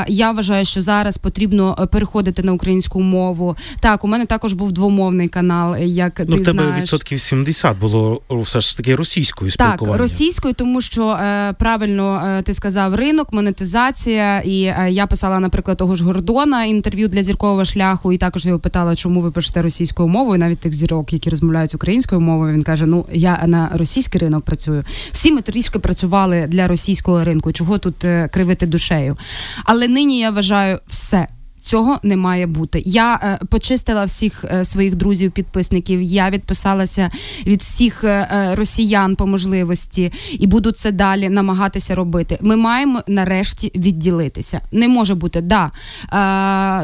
я 0.09 0.31
вважаю, 0.31 0.65
що 0.65 0.81
зараз 0.81 1.19
потрібно 1.19 1.77
е, 1.81 1.87
переходити 1.87 2.43
на 2.43 2.53
українську 2.53 3.01
мову. 3.01 3.57
Так, 3.81 4.05
у 4.05 4.09
мене 4.09 4.27
також 4.27 4.53
був 4.53 4.73
двомовний 4.73 5.29
канал, 5.29 5.75
е, 5.75 5.87
як 5.87 6.19
Ну, 6.29 6.37
ти 6.37 6.45
тебе 6.45 6.63
знаєш. 6.63 6.81
відсотків 6.81 7.21
70 7.21 7.79
було 7.79 8.23
все 8.31 8.61
ж 8.61 8.77
таки 8.77 8.95
російською 8.97 9.51
Так, 9.53 9.69
спілкування. 9.69 9.99
російською, 9.99 10.55
тому 10.55 10.81
що 10.81 11.09
е, 11.09 11.53
правильно 11.59 12.23
е, 12.39 12.43
ти 12.43 12.55
сказав 12.55 12.82
ринок, 12.91 13.33
монетизація. 13.33 14.41
І 14.41 14.63
е, 14.63 14.89
я 14.91 15.07
писала, 15.07 15.41
наприклад, 15.41 15.77
того 15.77 15.97
ж 15.97 16.05
Гордона 16.05 16.65
інтерв'ю 16.65 17.09
для 17.09 17.23
зіркового 17.23 17.65
шляху, 17.65 18.13
і 18.13 18.19
також 18.19 18.47
його 18.47 18.59
питала, 18.59 18.97
чому 18.97 19.21
ви 19.21 19.31
пишете 19.31 19.63
російською 19.63 20.09
мовою, 20.09 20.39
навіть 20.39 20.59
тих 20.59 20.75
зірок, 20.75 21.13
які 21.13 21.31
розмовляють 21.31 21.75
українською 21.75 22.21
мовою. 22.21 22.55
Він 22.55 22.63
каже: 22.63 22.87
Ну 22.87 23.05
я 23.13 23.43
на 23.47 23.71
російський 23.75 24.21
ринок 24.21 24.45
працюю. 24.45 24.85
Всі 25.13 25.33
ми 25.33 25.43
трішки 25.43 25.79
працювали 25.79 26.47
для 26.49 26.69
російського 26.69 27.25
ринку. 27.25 27.53
Чого 27.53 27.79
тут 27.79 28.05
е, 28.05 28.29
кривити 28.33 28.67
душею? 28.67 29.17
Але 29.65 29.89
нині 29.89 30.21
я 30.21 30.31
вважаю 30.31 30.79
все. 30.87 31.27
Цього 31.73 31.99
не 32.03 32.17
має 32.17 32.47
бути. 32.47 32.83
Я 32.87 33.15
е, 33.23 33.39
почистила 33.47 34.05
всіх 34.05 34.45
е, 34.45 34.65
своїх 34.65 34.95
друзів-підписників. 34.95 36.03
Я 36.03 36.31
відписалася 36.31 37.11
від 37.47 37.61
всіх 37.61 38.05
е, 38.05 38.09
е, 38.09 38.55
росіян 38.55 39.17
по 39.17 39.27
можливості 39.27 40.13
і 40.33 40.47
буду 40.47 40.73
це 40.73 40.93
далі 40.93 41.29
намагатися 41.29 41.95
робити. 41.95 42.39
Ми 42.41 42.57
маємо 42.57 43.03
нарешті 43.07 43.73
відділитися. 43.75 44.61
Не 44.73 44.89
може 44.89 45.15
бути 45.15 45.41
да 45.41 45.71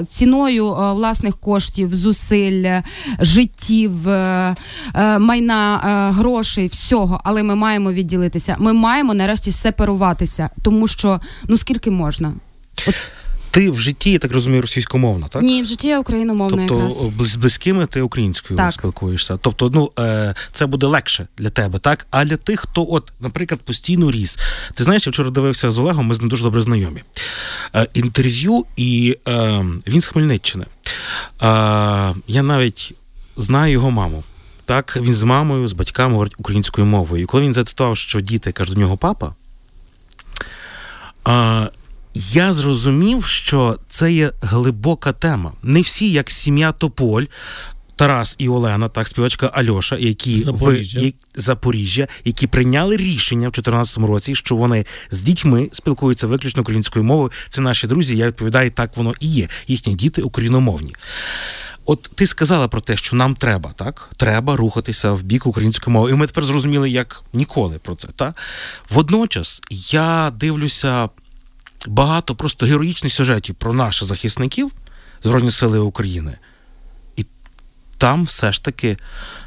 е, 0.00 0.04
ціною 0.04 0.66
е, 0.72 0.92
власних 0.92 1.36
коштів, 1.36 1.94
зусиль, 1.94 2.80
життів, 3.20 3.92
майна, 5.18 5.80
грошей, 6.14 6.66
всього. 6.66 7.20
Але 7.24 7.42
ми 7.42 7.54
маємо 7.54 7.92
відділитися. 7.92 8.56
Ми 8.58 8.72
маємо 8.72 9.14
нарешті 9.14 9.52
сепаруватися, 9.52 10.50
тому 10.62 10.88
що 10.88 11.20
ну 11.48 11.56
скільки 11.56 11.90
можна. 11.90 12.32
Ти 13.58 13.70
в 13.70 13.80
житті, 13.80 14.10
я 14.10 14.18
так 14.18 14.32
розумію, 14.32 14.62
російськомовна, 14.62 15.28
так? 15.28 15.42
Ні, 15.42 15.62
в 15.62 15.66
житті 15.66 15.88
я 15.88 16.00
україномовна 16.00 16.66
Тобто 16.68 16.74
якраз. 16.74 17.30
з 17.30 17.36
близькими 17.36 17.86
ти 17.86 18.00
українською 18.00 18.58
Так. 18.58 18.72
спілкуєшся. 18.72 19.36
Тобто, 19.36 19.70
ну 19.74 19.90
е, 19.98 20.34
це 20.52 20.66
буде 20.66 20.86
легше 20.86 21.26
для 21.38 21.50
тебе, 21.50 21.78
так? 21.78 22.06
А 22.10 22.24
для 22.24 22.36
тих, 22.36 22.60
хто, 22.60 22.86
от, 22.90 23.12
наприклад, 23.20 23.60
постійно 23.60 24.10
ріс. 24.10 24.38
Ти 24.74 24.84
знаєш, 24.84 25.06
я 25.06 25.10
вчора 25.10 25.30
дивився 25.30 25.70
з 25.70 25.78
Олегом, 25.78 26.06
ми 26.06 26.14
з 26.14 26.20
ним 26.20 26.28
дуже 26.28 26.42
добре 26.42 26.62
знайомі. 26.62 27.02
Е, 27.74 27.86
інтерв'ю, 27.94 28.64
і 28.76 29.16
е, 29.28 29.64
він 29.86 30.00
з 30.00 30.06
Хмельниччини. 30.06 30.64
Е, 30.64 31.46
я 32.26 32.42
навіть 32.42 32.94
знаю 33.36 33.72
його 33.72 33.90
маму. 33.90 34.24
Так, 34.64 34.98
він 35.00 35.14
з 35.14 35.22
мамою, 35.22 35.68
з 35.68 35.72
батьками 35.72 36.12
говорить 36.12 36.34
українською 36.38 36.86
мовою. 36.86 37.22
І 37.22 37.26
коли 37.26 37.42
він 37.42 37.54
зацитував, 37.54 37.96
що 37.96 38.20
діти 38.20 38.52
кажуть 38.52 38.74
до 38.74 38.80
нього 38.80 38.96
папа. 38.96 39.34
Е, 41.28 41.70
я 42.32 42.52
зрозумів, 42.52 43.26
що 43.26 43.78
це 43.88 44.12
є 44.12 44.32
глибока 44.40 45.12
тема. 45.12 45.52
Не 45.62 45.80
всі, 45.80 46.10
як 46.10 46.30
сім'я 46.30 46.72
Тополь, 46.72 47.24
Тарас 47.96 48.34
і 48.38 48.48
Олена, 48.48 48.88
так, 48.88 49.08
співачка 49.08 49.46
Альоша, 49.46 49.96
які 49.96 50.40
Запоріжжя. 50.40 51.00
в 51.00 51.40
Запоріжжя, 51.40 52.08
які 52.24 52.46
прийняли 52.46 52.96
рішення 52.96 53.48
в 53.48 53.52
2014 53.52 53.98
році, 53.98 54.34
що 54.34 54.56
вони 54.56 54.86
з 55.10 55.18
дітьми 55.18 55.68
спілкуються 55.72 56.26
виключно 56.26 56.62
українською 56.62 57.04
мовою. 57.04 57.30
Це 57.48 57.60
наші 57.60 57.86
друзі. 57.86 58.16
Я 58.16 58.26
відповідаю, 58.26 58.70
так 58.70 58.96
воно 58.96 59.14
і 59.20 59.26
є. 59.28 59.48
Їхні 59.66 59.94
діти 59.94 60.22
україномовні. 60.22 60.94
От 61.86 62.10
ти 62.14 62.26
сказала 62.26 62.68
про 62.68 62.80
те, 62.80 62.96
що 62.96 63.16
нам 63.16 63.34
треба, 63.34 63.72
так? 63.76 64.10
Треба 64.16 64.56
рухатися 64.56 65.12
в 65.12 65.22
бік 65.22 65.46
української 65.46 65.94
мови. 65.94 66.10
І 66.10 66.14
ми 66.14 66.26
тепер 66.26 66.44
зрозуміли, 66.44 66.90
як 66.90 67.22
ніколи 67.32 67.78
про 67.78 67.94
це. 67.94 68.08
Так? 68.16 68.36
Водночас 68.90 69.62
я 69.90 70.32
дивлюся 70.36 71.08
багато 71.88 72.34
просто 72.34 72.66
героїчних 72.66 73.12
сюжетів 73.12 73.54
про 73.54 73.72
наших 73.72 74.08
захисників 74.08 74.72
Збройні 75.22 75.50
Сили 75.50 75.78
України. 75.78 76.38
І 77.16 77.26
там 77.98 78.24
все 78.24 78.52
ж 78.52 78.64
таки, 78.64 78.96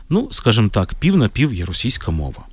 ну, 0.10 0.30
скажімо 0.32 0.69
так, 0.69 0.93
пів 0.93 1.15
на 1.15 1.30
пів 1.30 1.54
є 1.54 1.65
російська 1.65 2.12
мова. 2.12 2.43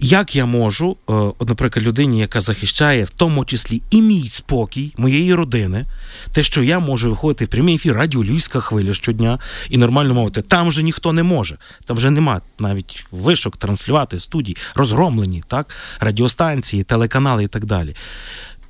Як 0.00 0.36
я 0.36 0.46
можу, 0.46 0.90
е, 0.90 1.12
от, 1.12 1.48
наприклад, 1.48 1.86
людині, 1.86 2.20
яка 2.20 2.40
захищає 2.40 3.04
в 3.04 3.10
тому 3.10 3.44
числі 3.44 3.82
і 3.90 4.02
мій 4.02 4.28
спокій, 4.28 4.94
моєї 4.96 5.34
родини, 5.34 5.86
те, 6.32 6.42
що 6.42 6.62
я 6.62 6.78
можу 6.78 7.10
виходити 7.10 7.44
в 7.44 7.48
прямий 7.48 7.74
ефір 7.74 7.94
радіо 7.94 8.24
Львівська 8.24 8.60
хвиля 8.60 8.94
щодня 8.94 9.38
і 9.70 9.78
нормально 9.78 10.14
мовити, 10.14 10.42
там 10.42 10.68
вже 10.68 10.82
ніхто 10.82 11.12
не 11.12 11.22
може. 11.22 11.56
Там 11.84 11.96
вже 11.96 12.10
нема 12.10 12.40
навіть 12.58 13.04
вишок 13.10 13.56
транслювати 13.56 14.20
студії, 14.20 14.56
розгромлені, 14.74 15.42
так, 15.48 15.76
радіостанції, 16.00 16.82
телеканали 16.84 17.44
і 17.44 17.48
так 17.48 17.64
далі. 17.64 17.94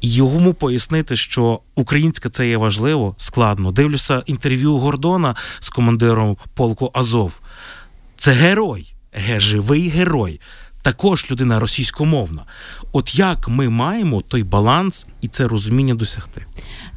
Йому 0.07 0.55
пояснити, 0.55 1.17
що 1.17 1.61
українська 1.75 2.29
це 2.29 2.49
є 2.49 2.57
важливо, 2.57 3.15
складно. 3.19 3.73
Дивлюся 3.73 4.23
інтерв'ю 4.27 4.77
Гордона 4.77 5.35
з 5.61 5.69
командиром 5.69 6.37
полку 6.55 6.91
Азов. 6.95 7.41
Це 8.17 8.33
герой, 8.33 8.95
живий 9.39 9.89
герой 9.89 10.41
також 10.83 11.31
людина 11.31 11.61
російськомовна. 11.61 12.45
От 12.97 13.15
як 13.15 13.49
ми 13.49 13.69
маємо 13.69 14.21
той 14.21 14.43
баланс 14.43 15.07
і 15.21 15.29
це 15.29 15.49
розуміння 15.49 15.95
досягти? 15.95 16.43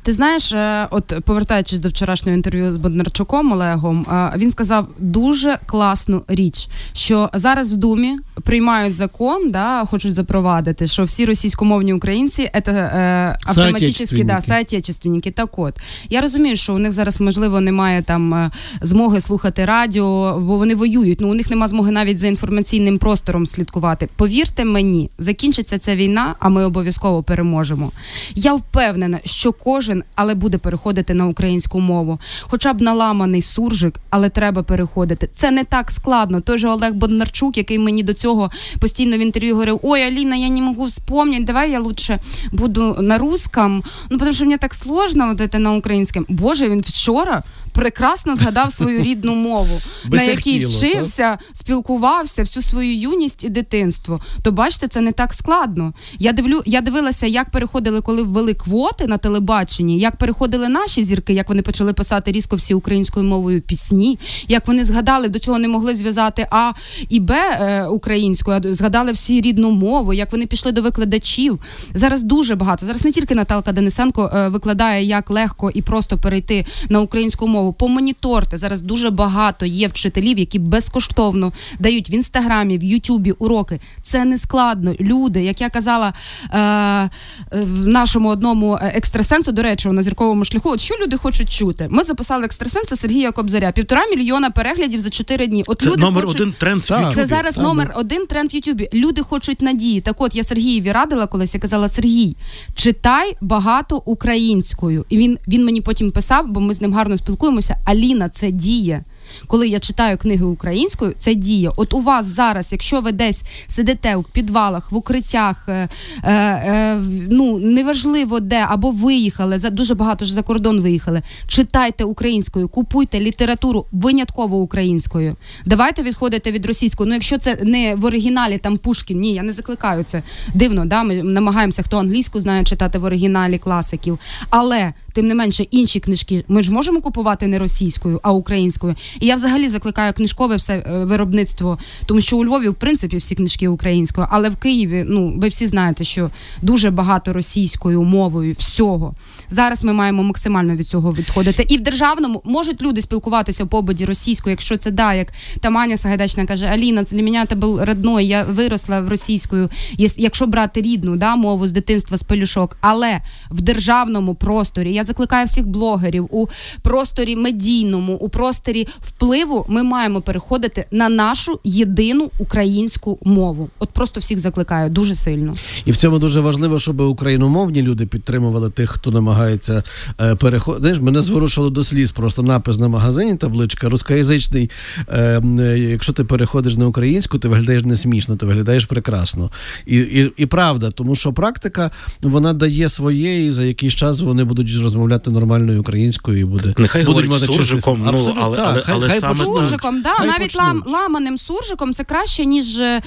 Ти 0.04 0.14
знаєш, 0.14 0.52
е, 0.52 0.88
от 0.92 1.14
повертаючись 1.26 1.80
до 1.80 1.90
вчорашнього 1.90 2.36
інтерв'ю 2.36 2.72
з 2.72 2.78
Боднарчуком 2.78 3.52
Олегом, 3.52 4.06
е, 4.12 4.34
він 4.38 4.52
сказав 4.52 4.88
дуже 5.00 5.58
класну 5.66 6.24
річ, 6.28 6.68
що 6.94 7.30
зараз 7.34 7.74
в 7.74 7.76
Думі 7.76 8.18
приймають 8.44 8.96
закон, 8.96 9.52
да, 9.52 9.86
хочуть 9.86 10.14
запровадити, 10.14 10.88
що 10.88 11.04
всі 11.04 11.26
російськомовні 11.26 11.94
українці 11.94 12.52
це 12.66 12.72
е, 12.72 13.38
автоматично 13.46 14.24
да, 14.24 14.42
соотечественники. 14.42 15.32
Так 15.32 15.60
от 15.60 15.74
я 16.10 16.22
розумію, 16.22 16.56
що 16.56 16.76
у 16.76 16.78
них 16.78 16.92
зараз 16.92 17.22
можливо 17.22 17.62
немає 17.62 18.02
там 18.02 18.52
змоги 18.82 19.22
слухати 19.22 19.66
радіо, 19.66 20.40
бо 20.40 20.58
вони 20.58 20.76
воюють. 20.76 21.22
Ну 21.22 21.32
у 21.32 21.34
них 21.34 21.50
немає 21.50 21.70
змоги 21.70 21.92
навіть 21.92 22.20
за 22.20 22.28
інформаційним 22.28 22.98
простором 22.98 23.46
слідкувати. 23.46 24.10
Повірте 24.16 24.66
мені, 24.66 25.10
закінчиться 25.18 25.78
ця 25.88 25.96
війна, 25.96 26.36
а 26.40 26.50
ми 26.50 26.66
обов'язково 26.66 27.24
переможемо. 27.24 27.92
Я 28.36 28.54
впевнена, 28.54 29.20
що 29.24 29.54
кожен, 29.54 30.04
але 30.16 30.36
буде 30.36 30.58
переходити 30.58 31.14
на 31.14 31.28
українську 31.28 31.80
мову, 31.80 32.20
хоча 32.42 32.74
б 32.74 32.82
наламаний 32.82 33.42
суржик, 33.42 33.96
але 34.10 34.30
треба 34.30 34.64
переходити. 34.64 35.30
Це 35.36 35.52
не 35.52 35.64
так 35.64 35.92
складно. 35.92 36.42
Той 36.42 36.58
же 36.58 36.68
Олег 36.68 36.94
Бондарчук, 36.94 37.58
який 37.58 37.80
мені 37.80 38.04
до 38.04 38.14
цього 38.14 38.52
постійно 38.80 39.18
в 39.18 39.20
інтерв'ю 39.20 39.54
говорив: 39.54 39.80
Ой, 39.84 40.02
Аліна, 40.02 40.36
я 40.36 40.50
не 40.50 40.62
можу 40.62 40.84
вспомнити, 40.84 41.44
давай 41.44 41.72
я 41.72 41.80
лучше 41.80 42.20
буду 42.52 42.98
на 43.02 43.18
русском, 43.18 43.84
ну 44.10 44.18
тому 44.18 44.34
що 44.34 44.46
мені 44.46 44.58
так 44.58 44.74
сложно 44.74 45.28
вот 45.28 45.54
на 45.54 45.72
українському. 45.72 46.26
Боже, 46.30 46.70
він 46.70 46.82
вчора. 46.82 47.44
Прекрасно 47.78 48.36
згадав 48.36 48.72
свою 48.72 49.02
рідну 49.02 49.36
мову, 49.36 49.82
на 50.06 50.24
якій 50.24 50.66
вчився, 50.66 51.38
спілкувався 51.54 52.42
всю 52.42 52.64
свою 52.64 53.00
юність 53.00 53.44
і 53.44 53.50
дитинство. 53.50 54.22
То 54.44 54.52
бачите, 54.52 54.88
це 54.88 55.02
не 55.02 55.12
так 55.12 55.34
складно. 55.34 55.94
Я 56.20 56.32
дивлю, 56.32 56.62
я 56.66 56.82
дивилася, 56.82 57.28
як 57.28 57.50
переходили, 57.50 58.02
коли 58.02 58.24
ввели 58.24 58.54
квоти 58.54 59.08
на 59.08 59.18
телебаченні, 59.18 60.00
як 60.00 60.16
переходили 60.16 60.70
наші 60.70 61.04
зірки, 61.04 61.34
як 61.34 61.50
вони 61.50 61.62
почали 61.62 61.94
писати 61.94 62.32
різко 62.32 62.56
всі 62.56 62.74
українською 62.74 63.26
мовою 63.26 63.62
пісні, 63.62 64.20
як 64.48 64.68
вони 64.68 64.86
згадали, 64.86 65.28
до 65.28 65.40
цього 65.40 65.60
не 65.60 65.68
могли 65.68 65.96
зв'язати 65.96 66.48
А 66.52 66.72
і 67.10 67.20
Б 67.20 67.32
е, 67.32 67.86
українською, 67.88 68.58
а 68.58 68.74
згадали 68.74 69.12
всі 69.12 69.42
рідну 69.42 69.72
мову, 69.72 70.14
як 70.14 70.32
вони 70.32 70.46
пішли 70.46 70.72
до 70.72 70.82
викладачів. 70.82 71.60
Зараз 71.94 72.24
дуже 72.24 72.56
багато. 72.56 72.86
Зараз 72.86 73.06
не 73.06 73.12
тільки 73.12 73.36
Наталка 73.36 73.72
Денисенко 73.72 74.32
е, 74.34 74.48
викладає, 74.48 75.04
як 75.04 75.30
легко 75.30 75.72
і 75.74 75.82
просто 75.82 76.18
перейти 76.18 76.66
на 76.90 77.02
українську 77.02 77.48
мову. 77.48 77.67
Помоніторте 77.74 78.58
зараз 78.58 78.82
дуже 78.82 79.10
багато 79.10 79.66
є 79.66 79.88
вчителів, 79.88 80.40
які 80.40 80.60
безкоштовно 80.60 81.52
дають 81.80 82.10
в 82.10 82.14
інстаграмі, 82.14 82.78
в 82.78 82.84
Ютубі 82.84 83.32
уроки. 83.32 83.80
Це 84.02 84.26
не 84.26 84.38
складно. 84.38 84.94
Люди, 85.00 85.44
як 85.44 85.62
я 85.62 85.70
казала 85.70 86.14
е, 86.52 86.60
е, 86.60 87.10
в 87.52 87.88
нашому 87.88 88.30
одному 88.30 88.80
екстрасенсу, 88.82 89.52
до 89.52 89.62
речі, 89.62 89.90
на 89.90 90.04
зірковому 90.04 90.46
шляху, 90.46 90.70
от 90.70 90.82
що 90.82 90.96
люди 91.02 91.18
хочуть 91.18 91.52
чути. 91.52 91.88
Ми 91.92 92.04
записали 92.04 92.46
екстрасенса 92.46 92.96
Сергія 92.96 93.32
Кобзаря. 93.32 93.72
Півтора 93.72 94.02
мільйона 94.08 94.50
переглядів 94.50 95.00
за 95.00 95.10
чотири 95.10 95.48
дні. 95.48 95.64
От 95.68 95.82
це 95.82 95.90
люди 95.90 96.02
номер 96.02 96.26
хочуть... 96.26 96.42
один 96.42 96.54
тренд 96.58 96.82
в 96.82 96.92
Ютубі. 96.92 97.16
Це 97.16 97.26
зараз 97.26 97.56
так, 97.56 97.64
номер 97.64 97.94
один 97.96 98.26
тренд 98.26 98.54
в 98.54 98.56
Ютубі. 98.56 98.90
Люди 98.94 99.22
хочуть 99.22 99.62
надії. 99.62 100.02
Так 100.02 100.22
от 100.22 100.36
я 100.36 100.44
Сергієві 100.44 100.92
радила 100.92 101.28
колись. 101.28 101.54
Я 101.54 101.60
казала: 101.60 101.90
Сергій, 101.90 102.36
читай 102.76 103.38
багато 103.42 104.02
українською. 104.06 105.06
І 105.10 105.18
він, 105.18 105.38
він 105.48 105.66
мені 105.66 105.82
потім 105.82 106.12
писав, 106.12 106.48
бо 106.48 106.60
ми 106.60 106.74
з 106.74 106.82
ним 106.82 106.94
гарно 106.94 107.18
спілкуємося. 107.18 107.47
Аліна, 107.86 108.30
це 108.30 108.52
діє. 108.52 109.04
Коли 109.48 109.68
я 109.68 109.80
читаю 109.80 110.18
книги 110.18 110.46
українською, 110.46 111.14
це 111.18 111.36
діє. 111.36 111.72
От 111.76 111.94
у 111.94 112.00
вас 112.00 112.26
зараз, 112.26 112.72
якщо 112.72 113.02
ви 113.02 113.12
десь 113.12 113.44
сидите 113.68 114.16
в 114.16 114.24
підвалах, 114.24 114.92
в 114.92 114.96
укриттях, 114.96 115.66
е, 115.68 115.90
е, 116.24 116.34
е, 116.34 117.02
ну 117.30 117.60
неважливо 117.60 118.40
де, 118.40 118.66
або 118.70 118.92
виїхали, 118.92 119.60
за 119.60 119.70
дуже 119.70 119.96
багато 119.96 120.26
ж 120.26 120.34
за 120.34 120.42
кордон 120.42 120.82
виїхали. 120.82 121.22
Читайте 121.48 122.04
українською, 122.04 122.68
купуйте 122.68 123.20
літературу 123.20 123.86
винятково 123.92 124.58
українською. 124.58 125.36
Давайте 125.66 126.04
відходити 126.04 126.52
від 126.52 126.66
російської. 126.66 127.10
Ну, 127.10 127.14
якщо 127.14 127.38
це 127.38 127.58
не 127.64 127.96
в 127.96 128.06
оригіналі, 128.06 128.58
там 128.58 128.78
Пушкін, 128.78 129.20
ні, 129.20 129.34
я 129.34 129.44
не 129.44 129.54
закликаю 129.54 130.04
це. 130.04 130.24
Дивно, 130.54 130.86
да? 130.86 131.04
ми 131.04 131.24
намагаємося, 131.24 131.84
хто 131.84 131.98
англійську 131.98 132.40
знає 132.40 132.64
читати 132.64 132.98
в 132.98 133.04
оригіналі 133.04 133.58
класиків. 133.58 134.20
Але 134.50 134.94
тим 135.14 135.28
не 135.28 135.36
менше 135.36 135.64
інші 135.64 136.00
книжки 136.00 136.44
ми 136.48 136.64
ж 136.64 136.72
можемо 136.72 137.02
купувати 137.02 137.48
не 137.48 137.60
російською, 137.60 138.20
а 138.24 138.32
українською. 138.32 138.96
І 139.20 139.26
я 139.26 139.36
взагалі 139.36 139.70
закликаю 139.70 140.14
книжкове 140.14 140.56
все 140.56 140.74
е, 140.74 141.06
виробництво, 141.06 141.78
тому 142.06 142.22
що 142.22 142.38
у 142.38 142.46
Львові, 142.46 142.70
в 142.70 142.76
принципі, 142.76 143.18
всі 143.18 143.36
книжки 143.36 143.68
українською, 143.68 144.28
але 144.30 144.50
в 144.50 144.56
Києві, 144.56 145.06
ну 145.08 145.34
ви 145.38 145.48
всі 145.48 145.68
знаєте, 145.68 146.04
що 146.04 146.30
дуже 146.62 146.92
багато 146.92 147.34
російською 147.34 148.04
мовою 148.04 148.56
всього. 148.58 149.16
Зараз 149.50 149.84
ми 149.84 149.94
маємо 149.94 150.24
максимально 150.24 150.76
від 150.76 150.88
цього 150.88 151.14
відходити. 151.14 151.66
І 151.70 151.78
в 151.78 151.82
державному 151.82 152.42
можуть 152.46 152.82
люди 152.82 153.02
спілкуватися 153.02 153.64
в 153.64 153.68
побуді 153.68 154.06
російською, 154.06 154.52
якщо 154.52 154.78
це 154.78 154.92
да, 154.92 155.14
як 155.14 155.28
там 155.62 155.78
Аня 155.78 155.98
Сагайдачна 155.98 156.46
каже, 156.46 156.66
Аліна, 156.66 157.04
це 157.04 157.16
для 157.16 157.24
мене 157.24 157.46
це 157.50 157.56
був 157.56 157.84
родной, 157.84 158.28
я 158.28 158.44
виросла 158.44 159.02
в 159.02 159.08
російською. 159.08 159.70
Якщо 160.18 160.48
брати 160.48 160.82
рідну 160.82 161.16
да, 161.16 161.36
мову 161.36 161.68
з 161.68 161.72
дитинства 161.72 162.18
з 162.18 162.24
пелюшок, 162.24 162.78
але 162.82 163.22
в 163.52 163.62
державному 163.62 164.36
просторі 164.36 164.94
я 164.94 165.04
закликаю 165.04 165.46
всіх 165.46 165.68
блогерів 165.68 166.28
у 166.32 166.48
просторі 166.82 167.36
медійному, 167.36 168.14
у 168.14 168.30
просторі 168.30 168.88
впливу 169.08 169.66
ми 169.70 169.84
маємо 169.84 170.22
переходити 170.22 170.86
на 170.92 171.10
нашу 171.10 171.60
єдину 171.64 172.32
українську 172.40 173.20
мову. 173.24 173.70
От 173.80 173.90
просто 173.90 174.20
всіх 174.20 174.40
закликаю 174.40 174.90
дуже 174.90 175.16
сильно. 175.16 175.54
І 175.86 175.92
в 175.92 175.98
цьому 175.98 176.20
дуже 176.20 176.40
важливо, 176.40 176.80
щоб 176.80 177.00
україномовні 177.00 177.82
люди 177.82 178.06
підтримували 178.06 178.70
тих, 178.70 178.90
хто 178.90 179.12
намагається 179.12 179.84
е, 180.22 180.36
переходити. 180.36 180.82
Знаєш, 180.82 181.02
Мене 181.02 181.22
зворушило 181.22 181.70
до 181.70 181.84
сліз 181.84 182.12
просто 182.12 182.44
напис 182.44 182.78
на 182.78 182.88
магазині, 182.88 183.36
табличка 183.36 183.90
рускоязичний. 183.90 184.70
Е, 185.08 185.42
е, 185.60 185.80
якщо 185.80 186.14
ти 186.14 186.24
переходиш 186.24 186.76
на 186.76 186.88
українську, 186.88 187.38
ти 187.38 187.48
виглядаєш 187.48 187.84
не 187.84 187.96
смішно, 187.96 188.36
ти 188.36 188.46
виглядаєш 188.46 188.86
прекрасно. 188.86 189.52
І, 189.86 189.98
і, 189.98 190.32
і 190.38 190.46
правда, 190.46 190.92
тому 190.92 191.16
що 191.16 191.34
практика 191.34 191.92
вона 192.22 192.54
дає 192.54 192.90
своє, 192.90 193.46
і 193.46 193.52
за 193.52 193.64
якийсь 193.64 193.94
час 193.94 194.20
вони 194.20 194.44
будуть 194.44 194.82
розмовляти 194.82 195.32
нормальною 195.32 195.82
українською 195.82 196.40
і 196.40 196.46
буде 196.46 196.74
нехай 196.78 197.04
будуть 197.04 197.26
говорять 197.26 197.54
суржиком, 197.54 198.02
ну 198.06 198.10
Абсолютно, 198.10 198.42
але, 198.44 198.58
але, 198.58 198.82
Хай- 198.82 198.96
але 198.98 199.10
хай 199.10 199.20
саме 199.20 199.34
почнуть. 199.34 199.56
так. 199.56 199.64
суржиком, 199.64 200.02
да, 200.02 200.10
Хай 200.10 200.28
навіть 200.28 200.58
почнуть. 200.58 200.88
ламаним 200.88 201.38
суржиком 201.38 201.94
це 201.94 202.04
краще, 202.04 202.46
ніж 202.46 202.80
е, 202.80 203.02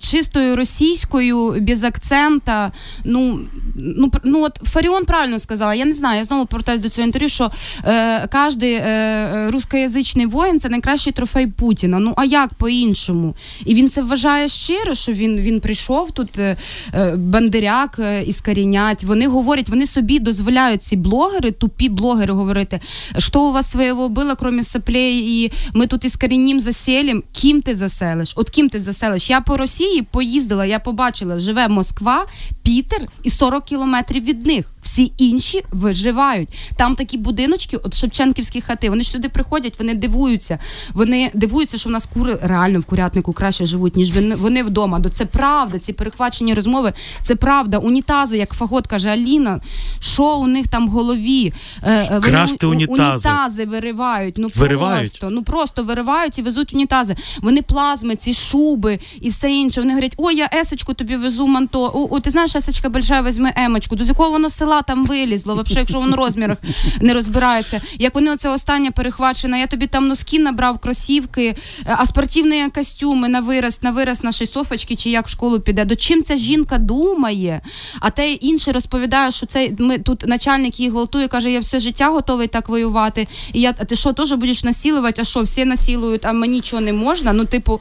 чистою 0.00 0.56
російською, 0.56 1.56
без 1.60 1.84
акцента. 1.84 2.72
Ну, 3.04 3.40
ну, 3.74 4.10
ну 4.24 4.42
от 4.44 4.60
Фаріон 4.64 5.04
правильно 5.04 5.38
сказала. 5.38 5.74
Я 5.74 5.84
не 5.84 5.92
знаю, 5.92 6.18
я 6.18 6.24
знову 6.24 6.46
повертаюся 6.46 6.82
до 6.82 6.88
цього 6.88 7.06
інтерв'ю, 7.06 7.28
що 7.28 7.50
е, 7.84 8.28
кожен 8.32 8.62
е, 8.62 9.48
рускоязичний 9.52 10.26
воїн 10.26 10.60
це 10.60 10.68
найкращий 10.68 11.12
трофей 11.12 11.46
Путіна. 11.46 11.98
Ну 11.98 12.14
а 12.16 12.24
як 12.24 12.54
по-іншому? 12.54 13.34
І 13.64 13.74
він 13.74 13.88
це 13.88 14.02
вважає 14.02 14.48
щиро, 14.48 14.94
що 14.94 15.12
він, 15.12 15.40
він 15.40 15.60
прийшов 15.60 16.10
тут, 16.10 16.38
е, 16.38 16.56
е, 16.94 17.16
бандеряк 17.16 17.96
е, 17.98 18.22
іскорінять. 18.22 19.04
Вони 19.04 19.26
говорять, 19.28 19.68
вони 19.68 19.86
собі 19.86 20.18
дозволяють 20.18 20.82
ці 20.82 20.96
блогери, 20.96 21.52
тупі 21.52 21.88
блогери 21.88 22.34
говорити, 22.34 22.80
що 23.18 23.40
у 23.40 23.52
вас 23.52 23.70
своєго 23.70 24.08
було, 24.08 24.36
крім 24.36 24.62
соплей, 24.62 25.13
і 25.18 25.52
ми 25.74 25.86
тут 25.86 26.04
іскорінім 26.04 26.60
заселім. 26.60 27.22
Ким 27.32 27.62
ти 27.62 27.74
заселиш? 27.76 28.32
От 28.36 28.50
ким 28.50 28.68
ти 28.68 28.80
заселиш? 28.80 29.30
Я 29.30 29.40
по 29.40 29.56
Росії 29.56 30.02
поїздила, 30.02 30.66
я 30.66 30.78
побачила, 30.78 31.38
живе 31.38 31.68
Москва, 31.68 32.26
Пітер 32.62 33.08
і 33.22 33.30
40 33.30 33.64
кілометрів 33.64 34.24
від 34.24 34.46
них. 34.46 34.70
Всі 34.82 35.12
інші 35.18 35.62
виживають. 35.70 36.48
Там 36.76 36.94
такі 36.94 37.18
будиночки, 37.18 37.76
от 37.76 37.94
Шевченківські 37.94 38.60
хати. 38.60 38.90
Вони 38.90 39.02
ж 39.02 39.10
сюди 39.10 39.28
приходять, 39.28 39.78
вони 39.78 39.94
дивуються. 39.94 40.58
Вони 40.92 41.30
дивуються, 41.34 41.78
що 41.78 41.88
в 41.88 41.92
нас 41.92 42.06
кури 42.06 42.38
реально 42.42 42.78
в 42.78 42.84
курятнику 42.84 43.32
краще 43.32 43.66
живуть, 43.66 43.96
ніж 43.96 44.12
вони, 44.36 44.62
вдома. 44.62 44.98
До 44.98 45.08
це 45.08 45.24
правда. 45.24 45.78
Ці 45.78 45.92
перехвачені 45.92 46.54
розмови. 46.54 46.92
Це 47.22 47.36
правда. 47.36 47.78
Унітази, 47.78 48.38
як 48.38 48.52
Фагот 48.52 48.86
каже 48.86 49.08
Аліна, 49.08 49.60
що 50.00 50.36
у 50.36 50.46
них 50.46 50.68
там 50.68 50.86
в 50.88 50.90
голові? 50.90 51.52
Е, 51.82 52.08
е, 52.12 52.20
Красти 52.20 52.66
унітази. 52.66 53.28
унітази 53.28 53.64
виривають. 53.64 54.38
Ну 54.38 54.48
Виривають? 54.54 55.03
Просто 55.10 55.30
ну 55.30 55.42
просто 55.42 55.82
виривають 55.82 56.38
і 56.38 56.42
везуть 56.42 56.74
унітази. 56.74 57.16
Вони 57.42 57.62
плазми, 57.62 58.16
ці 58.16 58.34
шуби 58.34 58.98
і 59.20 59.28
все 59.28 59.50
інше. 59.50 59.80
Вони 59.80 59.92
говорять, 59.92 60.14
ой, 60.16 60.36
я 60.36 60.50
есочку 60.54 60.94
тобі 60.94 61.16
везу 61.16 61.46
манто. 61.46 61.82
О, 61.94 62.08
о 62.10 62.20
ти 62.20 62.30
знаєш, 62.30 62.56
есочка 62.56 62.88
большая, 62.88 63.22
візьми 63.22 63.52
емочку. 63.56 63.96
До 63.96 64.04
з 64.04 64.08
якого 64.08 64.30
воно 64.30 64.50
села 64.50 64.82
там 64.82 65.06
вилізло? 65.06 65.54
Вообще, 65.54 65.78
якщо 65.78 66.00
воно 66.00 66.16
в 66.16 66.18
розмірах 66.18 66.58
не 67.00 67.14
розбирається. 67.14 67.80
Як 67.98 68.14
вони 68.14 68.30
оце 68.30 68.48
останнє 68.48 68.90
перехвачено, 68.90 69.56
я 69.56 69.66
тобі 69.66 69.86
там 69.86 70.08
носки 70.08 70.38
набрав, 70.38 70.78
кросівки, 70.78 71.46
е, 71.46 71.96
а 71.98 72.06
спортивні 72.06 72.70
костюми 72.74 73.28
на 73.28 73.40
вираз, 73.40 73.82
на 73.82 73.90
вираз 73.90 74.24
нашої 74.24 74.48
софочки, 74.48 74.96
чи 74.96 75.10
як 75.10 75.26
в 75.26 75.30
школу 75.30 75.60
піде. 75.60 75.84
До 75.84 75.96
чим 75.96 76.22
ця 76.22 76.36
жінка 76.36 76.78
думає? 76.78 77.60
А 78.00 78.10
те 78.10 78.32
інше 78.32 78.72
розповідає, 78.72 79.30
що 79.30 79.46
це 79.46 79.70
ми 79.78 79.98
тут 79.98 80.26
начальник 80.26 80.80
її 80.80 80.90
гвалтує, 80.90 81.28
каже, 81.28 81.50
я 81.50 81.60
все 81.60 81.78
життя 81.78 82.08
готовий 82.08 82.48
так 82.48 82.68
воювати. 82.68 83.28
І 83.52 83.60
я, 83.60 83.74
а 83.78 83.84
ти 83.84 83.96
що, 83.96 84.12
теж 84.12 84.32
будеш 84.32 84.64
насілувати? 84.94 85.22
А 85.22 85.24
що, 85.24 85.42
всі 85.42 85.64
насілують, 85.64 86.26
а 86.26 86.32
мені 86.32 86.60
чого 86.60 86.82
не 86.82 86.92
можна? 86.92 87.32
Ну, 87.32 87.44
типу, 87.44 87.80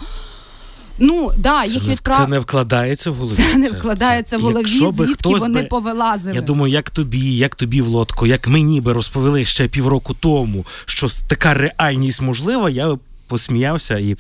ну 1.00 1.32
да, 1.38 1.64
Це 1.66 1.74
їх 1.74 1.84
не, 1.84 1.92
відправ... 1.92 2.18
це 2.18 2.28
не 2.28 2.40
вкладається 2.40 3.12
в 3.12 3.16
голові. 3.16 3.36
Це 3.36 3.58
не 3.58 3.70
вкладається 3.70 4.38
в 4.38 4.42
голові, 4.42 4.58
якщо 4.60 4.92
звідки 4.92 5.14
хтось 5.14 5.42
вони 5.42 5.62
би- 5.62 5.68
повилазили. 5.68 6.36
Я 6.36 6.42
думаю, 6.42 6.74
як 6.74 6.90
тобі, 6.90 7.36
як 7.38 7.56
тобі 7.56 7.82
в 7.82 7.88
лодку, 7.88 8.28
як 8.28 8.48
мені 8.48 8.82
би 8.82 8.94
розповіли 8.94 9.46
ще 9.46 9.68
півроку 9.68 10.14
тому, 10.14 10.66
що 10.86 11.08
така 11.28 11.54
реальність 11.54 12.22
можлива, 12.22 12.70
я 12.70 12.98
посміявся 13.28 13.98
і 13.98 14.18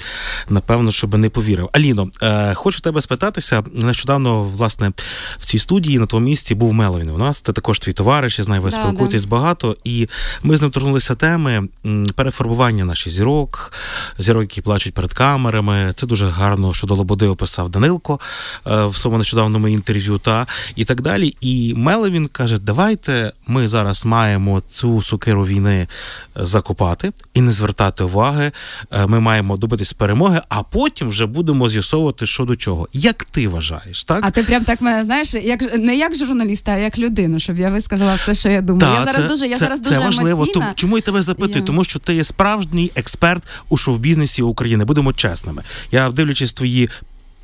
напевно, 0.49 0.91
щоб 0.91 1.17
не 1.17 1.29
повірив. 1.29 1.69
Аліно, 1.73 2.07
е, 2.21 2.53
хочу 2.53 2.79
тебе 2.79 3.01
спитатися. 3.01 3.63
Нещодавно, 3.73 4.43
власне, 4.43 4.91
в 5.39 5.45
цій 5.45 5.59
студії 5.59 5.99
на 5.99 6.05
тому 6.05 6.25
місці 6.25 6.55
був 6.55 6.73
Меловін. 6.73 7.09
У 7.09 7.17
нас 7.17 7.41
це 7.41 7.53
також 7.53 7.79
твій 7.79 7.93
товариш, 7.93 8.39
я 8.39 8.45
знаю, 8.45 8.61
ви 8.61 8.69
Да, 8.69 8.75
спілкуєтесь 8.75 9.25
багато, 9.25 9.75
і 9.83 10.09
ми 10.43 10.57
з 10.57 10.61
ним 10.61 10.71
торкнулися 10.71 11.15
теми 11.15 11.67
перефарбування 12.15 12.85
наших 12.85 13.13
зірок, 13.13 13.73
зірок, 14.17 14.41
які 14.41 14.61
плачуть 14.61 14.93
перед 14.93 15.13
камерами. 15.13 15.93
Це 15.95 16.07
дуже 16.07 16.25
гарно, 16.27 16.73
що 16.73 16.87
до 16.87 16.95
Лободи 16.95 17.27
описав 17.27 17.69
Данилко 17.69 18.19
е, 18.67 18.85
в 18.85 18.95
своєму 18.95 19.17
нещодавному 19.17 19.67
інтерв'ю, 19.67 20.17
та 20.17 20.47
і 20.75 20.85
так 20.85 21.01
далі. 21.01 21.35
І 21.41 21.73
Мелевін 21.77 22.27
каже: 22.27 22.57
давайте 22.57 23.33
ми 23.47 23.67
зараз 23.67 24.05
маємо 24.05 24.61
цю 24.69 25.01
сукиру 25.01 25.45
війни 25.45 25.87
закопати 26.35 27.11
і 27.33 27.41
не 27.41 27.51
звертати 27.51 28.03
уваги. 28.03 28.51
Е, 28.93 29.07
Ми 29.07 29.19
маємо 29.19 29.57
добитись 29.57 29.93
перемоги, 29.93 30.41
а 30.49 30.63
потім 30.63 31.09
вже 31.09 31.25
будемо 31.25 31.69
з'ясовувати, 31.69 32.25
що 32.25 32.45
до 32.45 32.55
чого. 32.55 32.87
Як 32.93 33.23
ти 33.23 33.47
вважаєш, 33.47 34.03
так? 34.03 34.19
А 34.21 34.31
ти 34.31 34.43
прям 34.43 34.63
так 34.63 34.81
мене 34.81 35.03
знаєш, 35.03 35.33
як 35.33 35.77
не 35.77 35.95
як 35.95 36.15
журналіста, 36.15 36.71
а 36.71 36.77
як 36.77 36.97
людину, 36.99 37.39
щоб 37.39 37.59
я 37.59 37.69
висказала 37.69 38.15
все, 38.15 38.35
що 38.35 38.49
я 38.49 38.61
думаю. 38.61 38.93
Та, 38.93 38.99
я 38.99 39.05
зараз 39.05 39.15
це, 39.15 39.27
дуже, 39.27 39.47
я 39.47 39.53
це, 39.53 39.59
зараз 39.65 39.81
це 39.81 39.89
дуже 39.89 39.99
важливо. 39.99 40.45
Тому, 40.45 40.67
чому 40.75 40.97
я 40.97 41.01
тебе 41.01 41.21
запитую? 41.21 41.63
Yeah. 41.63 41.67
Тому 41.67 41.83
що 41.83 41.99
ти 41.99 42.15
є 42.15 42.23
справжній 42.23 42.91
експерт 42.95 43.43
у 43.69 43.77
шоу-бізнесі 43.77 44.41
України. 44.41 44.85
Будемо 44.85 45.13
чесними. 45.13 45.63
Я 45.91 46.11
дивлячись 46.11 46.53
твої. 46.53 46.89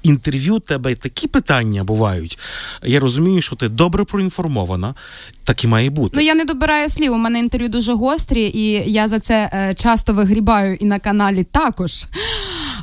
Інтерв'ю 0.04 0.60
тебе 0.60 0.96
такі 0.96 1.28
питання 1.28 1.84
бувають. 1.84 2.40
Я 2.84 3.00
розумію, 3.00 3.42
що 3.42 3.56
ти 3.56 3.70
добре 3.70 4.04
проінформована, 4.04 4.96
так 5.44 5.64
і 5.64 5.68
має 5.68 5.90
бути. 5.90 6.14
Ну 6.16 6.22
я 6.22 6.36
не 6.36 6.46
добираю 6.46 6.90
слів. 6.90 7.14
У 7.14 7.18
мене 7.18 7.40
інтерв'ю 7.40 7.70
дуже 7.70 7.94
гострі, 7.94 8.52
і 8.54 8.92
я 8.92 9.08
за 9.08 9.20
це 9.20 9.50
е, 9.54 9.76
часто 9.76 10.14
вигрібаю 10.14 10.76
і 10.76 10.86
на 10.86 11.00
каналі 11.00 11.44
також. 11.44 12.06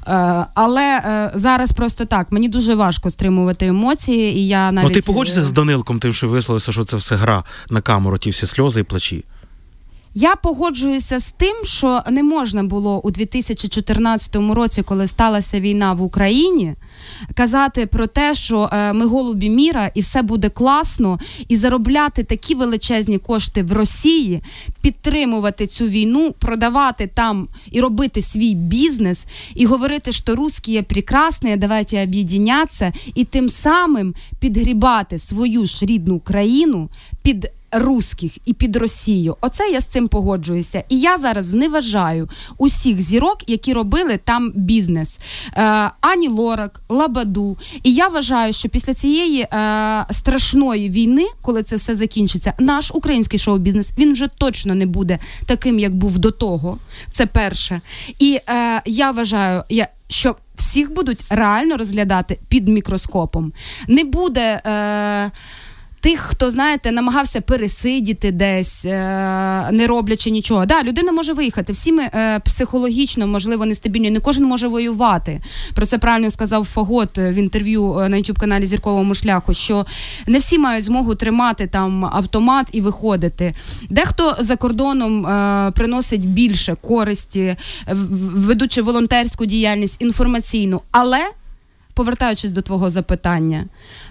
Е, 0.06 0.46
але 0.54 0.82
е, 0.82 1.30
зараз 1.34 1.72
просто 1.72 2.04
так. 2.04 2.32
Мені 2.32 2.48
дуже 2.48 2.74
важко 2.74 3.10
стримувати 3.10 3.66
емоції, 3.66 4.36
і 4.36 4.48
я 4.48 4.72
навіть 4.72 4.88
ну 4.88 4.94
ти 4.94 5.06
погодишся 5.06 5.40
е, 5.40 5.44
з 5.44 5.52
Данилком, 5.52 5.98
тим, 5.98 6.12
що 6.12 6.28
висловився, 6.28 6.72
що 6.72 6.84
це 6.84 6.96
все 6.96 7.16
гра 7.16 7.44
на 7.70 7.80
камеру, 7.80 8.18
ті 8.18 8.30
всі 8.30 8.46
сльози 8.46 8.80
і 8.80 8.82
плачі. 8.82 9.24
Я 10.18 10.36
погоджуюся 10.36 11.18
з 11.18 11.32
тим, 11.32 11.56
що 11.64 12.02
не 12.10 12.22
можна 12.22 12.64
було 12.64 13.00
у 13.00 13.10
2014 13.10 14.36
році, 14.36 14.82
коли 14.82 15.06
сталася 15.06 15.60
війна 15.60 15.92
в 15.92 16.02
Україні, 16.02 16.74
казати 17.34 17.86
про 17.86 18.06
те, 18.06 18.34
що 18.34 18.70
е, 18.72 18.92
ми 18.92 19.06
голубі 19.06 19.50
міра 19.50 19.90
і 19.94 20.00
все 20.00 20.22
буде 20.22 20.48
класно, 20.48 21.18
і 21.48 21.56
заробляти 21.56 22.24
такі 22.24 22.54
величезні 22.54 23.18
кошти 23.18 23.62
в 23.62 23.72
Росії, 23.72 24.42
підтримувати 24.80 25.66
цю 25.66 25.88
війну, 25.88 26.34
продавати 26.38 27.10
там 27.14 27.48
і 27.70 27.80
робити 27.80 28.22
свій 28.22 28.54
бізнес, 28.54 29.26
і 29.54 29.66
говорити, 29.66 30.12
що 30.12 30.34
русські 30.34 30.72
є 30.72 30.82
прекрасні, 30.82 31.56
давайте 31.56 32.02
об'єднятися, 32.02 32.92
і 33.14 33.24
тим 33.24 33.48
самим 33.48 34.14
підгрібати 34.40 35.18
свою 35.18 35.66
ж 35.66 35.86
рідну 35.86 36.20
країну 36.20 36.88
під 37.22 37.50
русських 37.78 38.48
і 38.48 38.52
під 38.52 38.76
Росію. 38.76 39.36
Оце 39.40 39.70
я 39.70 39.80
з 39.80 39.86
цим 39.86 40.08
погоджуюся. 40.08 40.84
І 40.88 41.00
я 41.00 41.18
зараз 41.18 41.46
зневажаю 41.46 42.28
усіх 42.58 43.00
зірок, 43.00 43.38
які 43.46 43.72
робили 43.72 44.16
там 44.24 44.52
бізнес. 44.54 45.20
Е, 45.56 45.90
Ані 46.00 46.28
Лорак, 46.28 46.82
Лабаду. 46.88 47.56
І 47.82 47.94
я 47.94 48.08
вважаю, 48.08 48.52
що 48.52 48.68
після 48.68 48.94
цієї 48.94 49.40
е, 49.40 50.06
страшної 50.10 50.90
війни, 50.90 51.26
коли 51.42 51.62
це 51.62 51.76
все 51.76 51.94
закінчиться, 51.94 52.52
наш 52.58 52.90
український 52.94 53.38
шоу-бізнес 53.38 53.92
він 53.98 54.12
вже 54.12 54.28
точно 54.38 54.74
не 54.74 54.86
буде 54.86 55.18
таким, 55.46 55.78
як 55.78 55.94
був 55.94 56.18
до 56.18 56.30
того. 56.30 56.78
Це 57.10 57.26
перше. 57.26 57.80
І 58.18 58.40
е, 58.48 58.82
я 58.86 59.10
вважаю, 59.10 59.62
я. 59.68 59.88
Що 60.08 60.36
всіх 60.56 60.92
будуть 60.92 61.24
реально 61.28 61.76
розглядати 61.76 62.38
під 62.48 62.68
мікроскопом. 62.68 63.52
Не 63.88 64.04
буде. 64.04 64.60
Е, 64.66 65.30
Тих, 66.00 66.20
хто 66.20 66.50
знаєте, 66.50 66.92
намагався 66.92 67.40
пересидіти 67.40 68.32
десь, 68.32 68.84
е, 68.84 69.68
не 69.72 69.86
роблячи 69.86 70.30
нічого. 70.30 70.66
Да, 70.66 70.82
людина 70.82 71.12
може 71.12 71.32
виїхати. 71.32 71.72
Всі 71.72 71.92
ми 71.92 72.02
е, 72.02 72.40
психологічно, 72.40 73.26
можливо, 73.26 73.66
нестабільні. 73.66 74.10
Не 74.10 74.20
кожен 74.20 74.44
може 74.44 74.68
воювати. 74.68 75.40
Про 75.74 75.86
це 75.86 75.98
правильно 75.98 76.30
сказав 76.30 76.64
Фагот 76.64 77.18
в 77.18 77.34
інтерв'ю 77.34 77.98
е, 77.98 78.08
на 78.08 78.16
youtube 78.16 78.40
каналі 78.40 78.66
Зірковому 78.66 79.14
шляху. 79.14 79.54
Що 79.54 79.86
не 80.26 80.38
всі 80.38 80.58
мають 80.58 80.84
змогу 80.84 81.14
тримати 81.14 81.66
там 81.66 82.04
автомат 82.04 82.66
і 82.72 82.80
виходити. 82.80 83.54
Дехто 83.90 84.36
за 84.38 84.56
кордоном 84.56 85.26
е, 85.26 85.70
приносить 85.74 86.28
більше 86.28 86.76
користі, 86.80 87.40
е, 87.40 87.56
ведучи 88.36 88.82
волонтерську 88.82 89.46
діяльність 89.46 90.02
інформаційну, 90.02 90.80
але 90.90 91.18
повертаючись 91.96 92.52
до 92.52 92.62
твого 92.62 92.90
запитання, 92.90 93.64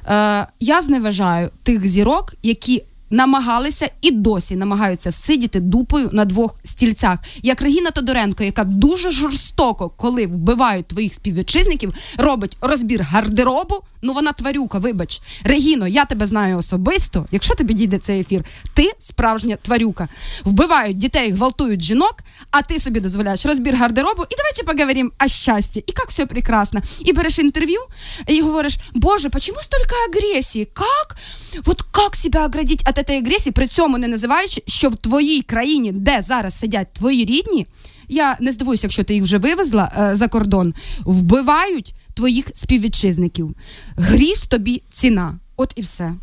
е, 0.07 0.47
я 0.59 0.81
зневажаю 0.81 1.49
тих 1.63 1.87
зірок, 1.87 2.33
які 2.43 2.83
намагалися 3.09 3.89
і 4.01 4.11
досі 4.11 4.55
намагаються 4.55 5.09
всидіти 5.09 5.59
дупою 5.59 6.09
на 6.11 6.25
двох 6.25 6.59
стільцях. 6.63 7.19
Як 7.43 7.61
Регіна 7.61 7.91
Тодоренко, 7.91 8.43
яка 8.43 8.63
дуже 8.63 9.11
жорстоко, 9.11 9.89
коли 9.89 10.27
вбивають 10.27 10.87
твоїх 10.87 11.13
співвітчизників, 11.13 11.93
робить 12.17 12.57
розбір 12.61 13.01
гардеробу. 13.01 13.75
Ну 14.01 14.13
вона 14.13 14.31
тварюка, 14.31 14.77
вибач. 14.77 15.21
Регіно, 15.43 15.87
я 15.87 16.05
тебе 16.05 16.25
знаю 16.25 16.57
особисто. 16.57 17.25
Якщо 17.31 17.55
тобі 17.55 17.73
дійде 17.73 17.99
цей 17.99 18.19
ефір, 18.19 18.45
ти 18.73 18.91
справжня 18.99 19.57
тварюка. 19.61 20.07
Вбивають 20.43 20.97
дітей, 20.97 21.31
гвалтують 21.31 21.83
жінок, 21.83 22.15
а 22.51 22.61
ти 22.61 22.79
собі 22.79 22.99
дозволяєш 22.99 23.45
розбір 23.45 23.75
гардеробу. 23.75 24.23
І 24.29 24.35
давайте 24.37 24.63
поговоримо 24.63 25.09
о 25.25 25.27
щасті. 25.27 25.79
І 25.87 25.93
як 26.05 26.09
все 26.09 26.25
прекрасно. 26.25 26.81
І 26.99 27.13
береш 27.13 27.39
інтерв'ю 27.39 27.79
і 28.27 28.41
говориш, 28.41 28.79
Боже, 28.93 29.29
почему 29.29 29.57
столько 29.61 29.95
агресії? 30.09 30.65
Как? 30.65 31.17
Вот 31.65 31.81
как 31.81 32.15
себя 32.15 32.45
оградить 32.45 32.87
этой 32.97 33.17
агресії, 33.17 33.53
при 33.53 33.67
цьому 33.67 33.97
не 33.97 34.08
називаючи, 34.08 34.63
що 34.67 34.89
в 34.89 34.95
твоїй 34.95 35.41
країні, 35.41 35.91
де 35.91 36.21
зараз 36.21 36.60
сидять 36.60 36.93
твої 36.93 37.25
рідні, 37.25 37.67
я 38.08 38.38
не 38.39 38.51
здивуюся, 38.51 38.88
якщо 38.88 39.03
ти 39.03 39.13
їх 39.13 39.23
вже 39.23 39.38
вивезла 39.38 39.91
е, 39.97 40.15
за 40.15 40.27
кордон, 40.27 40.73
вбивають 40.99 41.95
твоїх 42.13 42.45
співвітчизників. 42.53 43.55
Гріш 43.97 44.43
тобі 44.43 44.81
ціна. 44.89 45.39
От 45.58 45.73
і 45.75 45.81
все. 45.81 46.13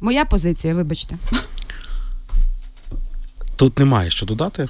Моя 0.00 0.24
позиція, 0.24 0.74
вибачте. 0.74 1.16
Тут 3.56 3.78
немає 3.78 4.10
що 4.10 4.26
додати. 4.26 4.68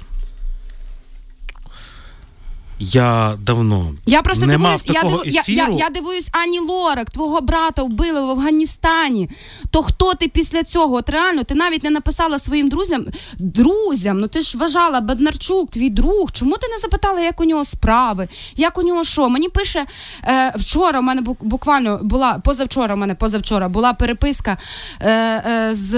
Я 2.91 3.33
давно 3.45 3.91
Я 4.05 4.21
просто 4.21 4.45
не 4.45 4.51
дивуюсь, 4.53 4.71
мав 4.71 4.81
такого 4.95 5.11
я, 5.11 5.23
диву, 5.23 5.35
я, 5.35 5.41
ефіру. 5.41 5.71
я, 5.73 5.77
я 5.85 5.89
дивуюсь, 5.89 6.29
Ані 6.31 6.59
Лорак, 6.59 7.09
твого 7.09 7.41
брата 7.41 7.83
вбили 7.83 8.21
в 8.21 8.29
Афганістані. 8.29 9.29
То 9.71 9.83
хто 9.83 10.13
ти 10.13 10.27
після 10.27 10.63
цього? 10.63 10.95
От 10.95 11.09
реально, 11.09 11.43
ти 11.43 11.55
навіть 11.55 11.83
не 11.83 11.89
написала 11.89 12.39
своїм 12.39 12.69
друзям. 12.69 13.05
Друзям, 13.39 14.19
ну 14.19 14.27
ти 14.27 14.41
ж 14.41 14.57
вважала 14.57 15.01
Беднарчук, 15.01 15.71
твій 15.71 15.89
друг. 15.89 16.31
Чому 16.31 16.57
ти 16.57 16.67
не 16.67 16.77
запитала, 16.79 17.19
як 17.21 17.41
у 17.41 17.43
нього 17.43 17.65
справи? 17.65 18.27
Як 18.55 18.77
у 18.77 18.81
нього 18.81 19.03
що? 19.03 19.29
Мені 19.29 19.49
пише 19.49 19.85
е, 20.27 20.53
вчора. 20.57 20.99
У 20.99 21.03
мене 21.03 21.21
бук- 21.21 21.43
буквально 21.43 21.99
була 22.03 22.33
позавчора. 22.43 22.95
У 22.95 22.97
мене 22.97 23.15
позавчора 23.15 23.69
була 23.69 23.93
переписка 23.93 24.57
е, 24.99 25.11
е, 25.11 25.69
з 25.73 25.93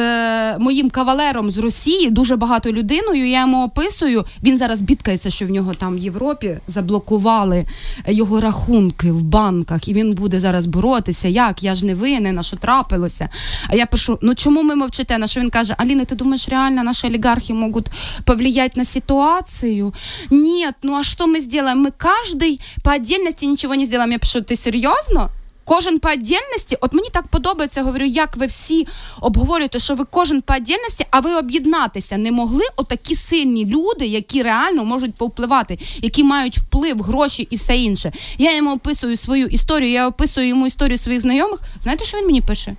моїм 0.60 0.90
кавалером 0.90 1.52
з 1.52 1.58
Росії, 1.58 2.10
дуже 2.10 2.36
багато 2.36 2.72
людиною. 2.72 3.30
Я 3.30 3.40
йому 3.42 3.64
описую. 3.66 4.26
Він 4.44 4.58
зараз 4.58 4.82
бідкається, 4.82 5.30
що 5.30 5.46
в 5.46 5.50
нього 5.50 5.74
там 5.74 5.96
в 5.96 6.00
Європі 6.00 6.58
заблокували 6.76 7.66
його 8.08 8.42
рахунки 8.42 9.12
в 9.12 9.22
банках, 9.22 9.88
і 9.88 9.94
він 9.94 10.14
буде 10.14 10.40
зараз 10.40 10.66
боротися. 10.66 11.28
Як? 11.28 11.64
Я 11.64 11.76
ж 11.76 11.86
не 11.86 11.96
винен, 11.96 12.40
а 12.40 12.44
що 12.44 12.58
трапилося? 12.58 13.30
А 13.70 13.76
я 13.76 13.86
пишу: 13.86 14.20
ну 14.22 14.36
чому 14.36 14.64
ми 14.64 14.76
мовчите? 14.76 15.18
На 15.18 15.28
що 15.28 15.40
він 15.42 15.50
каже: 15.50 15.76
Аліна, 15.78 16.06
ти 16.06 16.16
думаєш, 16.16 16.50
реально 16.50 16.84
наші 16.84 17.08
олігархи 17.08 17.54
можуть 17.54 17.88
повлиять 18.26 18.78
на 18.78 18.86
ситуацію? 18.86 19.94
Ні, 20.30 20.68
ну 20.84 20.94
а 20.94 21.04
що 21.04 21.28
ми 21.28 21.42
зробимо? 21.42 21.76
Ми 21.76 21.92
кожен 21.98 22.58
по 22.84 22.92
отдельності 22.92 23.48
нічого 23.48 23.76
не 23.76 23.86
зробимо. 23.86 24.12
Я 24.12 24.20
пишу, 24.20 24.42
ти 24.42 24.56
серйозно? 24.56 25.30
Кожен 25.66 26.00
по 26.00 26.10
отдельності, 26.10 26.78
от 26.82 26.94
мені 26.94 27.10
так 27.14 27.28
подобається, 27.28 27.84
говорю, 27.84 28.06
як 28.06 28.38
ви 28.38 28.46
всі 28.46 28.88
обговорюєте, 29.22 29.80
що 29.80 29.96
ви 29.96 30.06
кожен 30.12 30.42
по 30.42 30.54
отдельності, 30.54 31.06
а 31.12 31.20
ви 31.20 31.36
об'єднатися 31.36 32.18
не 32.18 32.32
могли 32.32 32.64
отакі 32.76 33.16
сильні 33.16 33.66
люди, 33.66 34.06
які 34.06 34.44
реально 34.44 34.86
можуть 34.86 35.16
повпливати, 35.16 35.80
які 36.02 36.24
мають 36.24 36.58
вплив, 36.58 37.02
гроші 37.02 37.48
і 37.50 37.56
все 37.56 37.78
інше. 37.78 38.14
Я 38.38 38.56
йому 38.56 38.74
описую 38.74 39.18
свою 39.18 39.48
історію, 39.48 39.92
я 39.92 40.08
описую 40.08 40.48
йому 40.48 40.68
історію 40.68 40.98
своїх 40.98 41.22
знайомих. 41.22 41.60
Знаєте, 41.80 42.06
що 42.06 42.18
він 42.18 42.26
мені 42.26 42.42
пише? 42.42 42.76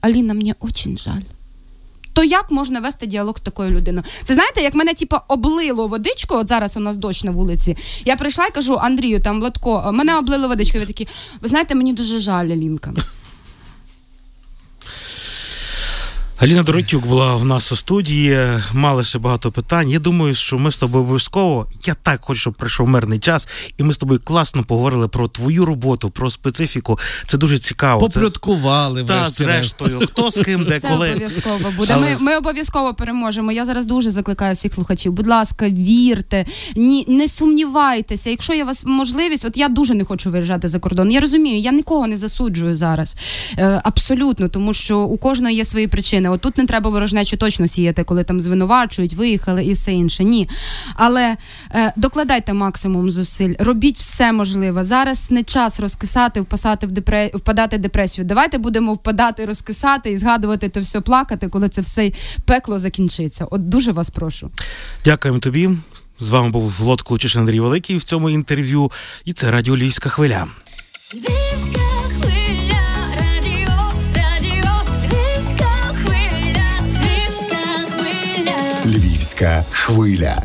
Аліна, 0.00 0.34
мені 0.34 0.54
дуже 0.62 0.96
жаль. 0.96 1.35
То 2.16 2.24
як 2.24 2.50
можна 2.50 2.80
вести 2.80 3.06
діалог 3.06 3.38
з 3.38 3.40
такою 3.40 3.70
людиною? 3.70 4.04
Це 4.24 4.34
знаєте, 4.34 4.62
як 4.62 4.74
мене 4.74 4.94
типу, 4.94 5.16
облило 5.28 5.86
водичкою, 5.86 6.40
от 6.40 6.48
зараз 6.48 6.76
у 6.76 6.80
нас 6.80 6.96
дощ 6.96 7.24
на 7.24 7.30
вулиці. 7.30 7.76
Я 8.04 8.16
прийшла 8.16 8.46
і 8.46 8.50
кажу 8.50 8.78
Андрію, 8.82 9.20
там 9.20 9.40
Владко, 9.40 9.90
мене 9.92 10.18
облило 10.18 10.48
водичкою. 10.48 10.82
Ви 10.82 10.86
такі, 10.86 11.08
ви 11.40 11.48
знаєте, 11.48 11.74
мені 11.74 11.92
дуже 11.92 12.20
жаль, 12.20 12.50
Алінка. 12.50 12.92
Аліна 16.40 16.62
Доротюк 16.62 17.06
була 17.06 17.36
в 17.36 17.44
нас 17.44 17.72
у 17.72 17.76
студії, 17.76 18.48
мали 18.72 19.04
ще 19.04 19.18
багато 19.18 19.52
питань. 19.52 19.90
Я 19.90 19.98
думаю, 19.98 20.34
що 20.34 20.58
ми 20.58 20.72
з 20.72 20.76
тобою 20.78 21.04
обов'язково. 21.04 21.66
Я 21.86 21.94
так 21.94 22.20
хочу, 22.24 22.40
щоб 22.40 22.54
прийшов 22.54 22.88
мирний 22.88 23.18
час, 23.18 23.48
і 23.78 23.82
ми 23.82 23.92
з 23.92 23.96
тобою 23.96 24.20
класно 24.24 24.62
поговорили 24.64 25.08
про 25.08 25.28
твою 25.28 25.64
роботу, 25.64 26.10
про 26.10 26.30
специфіку. 26.30 26.98
Це 27.26 27.38
дуже 27.38 27.58
цікаво. 27.58 28.00
Це- 28.08 28.14
Поплюткували 28.14 29.04
Та, 29.04 29.28
зрештою, 29.28 30.00
хто 30.06 30.30
з 30.30 30.42
ким, 30.44 30.64
де 30.64 30.78
Все 30.78 30.88
коли. 30.88 31.10
обов'язково 31.10 31.70
буде. 31.76 31.92
Але- 31.96 32.10
Ми, 32.10 32.16
ми 32.20 32.36
обов'язково 32.36 32.94
переможемо. 32.94 33.52
Я 33.52 33.64
зараз 33.64 33.86
дуже 33.86 34.10
закликаю 34.10 34.54
всіх 34.54 34.74
слухачів. 34.74 35.12
Будь 35.12 35.26
ласка, 35.26 35.68
вірте, 35.68 36.44
ні, 36.76 37.04
не 37.08 37.28
сумнівайтеся. 37.28 38.30
Якщо 38.30 38.54
є 38.54 38.62
у 38.62 38.66
вас 38.66 38.84
можливість, 38.84 39.44
от 39.44 39.56
я 39.56 39.68
дуже 39.68 39.94
не 39.94 40.04
хочу 40.04 40.30
виїжджати 40.30 40.68
за 40.68 40.78
кордон. 40.78 41.12
Я 41.12 41.20
розумію, 41.20 41.58
я 41.60 41.72
нікого 41.72 42.06
не 42.06 42.16
засуджую 42.16 42.76
зараз. 42.76 43.16
Е, 43.58 43.80
абсолютно, 43.84 44.48
тому 44.48 44.74
що 44.74 44.98
у 44.98 45.18
кожного 45.18 45.50
є 45.54 45.64
свої 45.64 45.86
причини. 45.88 46.25
От 46.30 46.40
тут 46.40 46.58
не 46.58 46.66
треба 46.66 46.90
ворожнечу 46.90 47.36
точно 47.36 47.68
сіяти, 47.68 48.04
коли 48.04 48.24
там 48.24 48.40
звинувачують, 48.40 49.14
виїхали 49.14 49.64
і 49.64 49.72
все 49.72 49.92
інше. 49.92 50.24
Ні. 50.24 50.48
Але 50.94 51.36
е, 51.74 51.92
докладайте 51.96 52.52
максимум 52.52 53.10
зусиль, 53.10 53.54
робіть 53.58 53.98
все 53.98 54.32
можливе. 54.32 54.84
Зараз 54.84 55.30
не 55.30 55.42
час 55.42 55.80
розкисати, 55.80 56.40
впасати 56.40 56.86
в 56.86 56.90
депре... 56.90 57.30
впадати 57.34 57.76
в 57.76 57.80
депресію. 57.80 58.24
Давайте 58.24 58.58
будемо 58.58 58.92
впадати, 58.92 59.44
розкисати 59.44 60.10
і 60.10 60.16
згадувати 60.16 60.68
то 60.68 60.80
все 60.80 61.00
плакати, 61.00 61.48
коли 61.48 61.68
це 61.68 61.80
все 61.80 62.12
пекло 62.44 62.78
закінчиться. 62.78 63.46
От 63.50 63.68
дуже 63.68 63.92
вас 63.92 64.10
прошу. 64.10 64.50
Дякуємо 65.04 65.38
тобі. 65.38 65.70
З 66.20 66.28
вами 66.28 66.50
був 66.50 66.70
Влад 66.70 67.02
Клучиш 67.02 67.36
Андрій 67.36 67.60
Великий 67.60 67.96
в 67.96 68.04
цьому 68.04 68.30
інтерв'ю. 68.30 68.90
І 69.24 69.32
це 69.32 69.50
Радіо 69.50 69.76
Львівська 69.76 70.08
хвиля. 70.08 70.46
Львівська 71.14 71.95
Хвиля. 79.70 80.42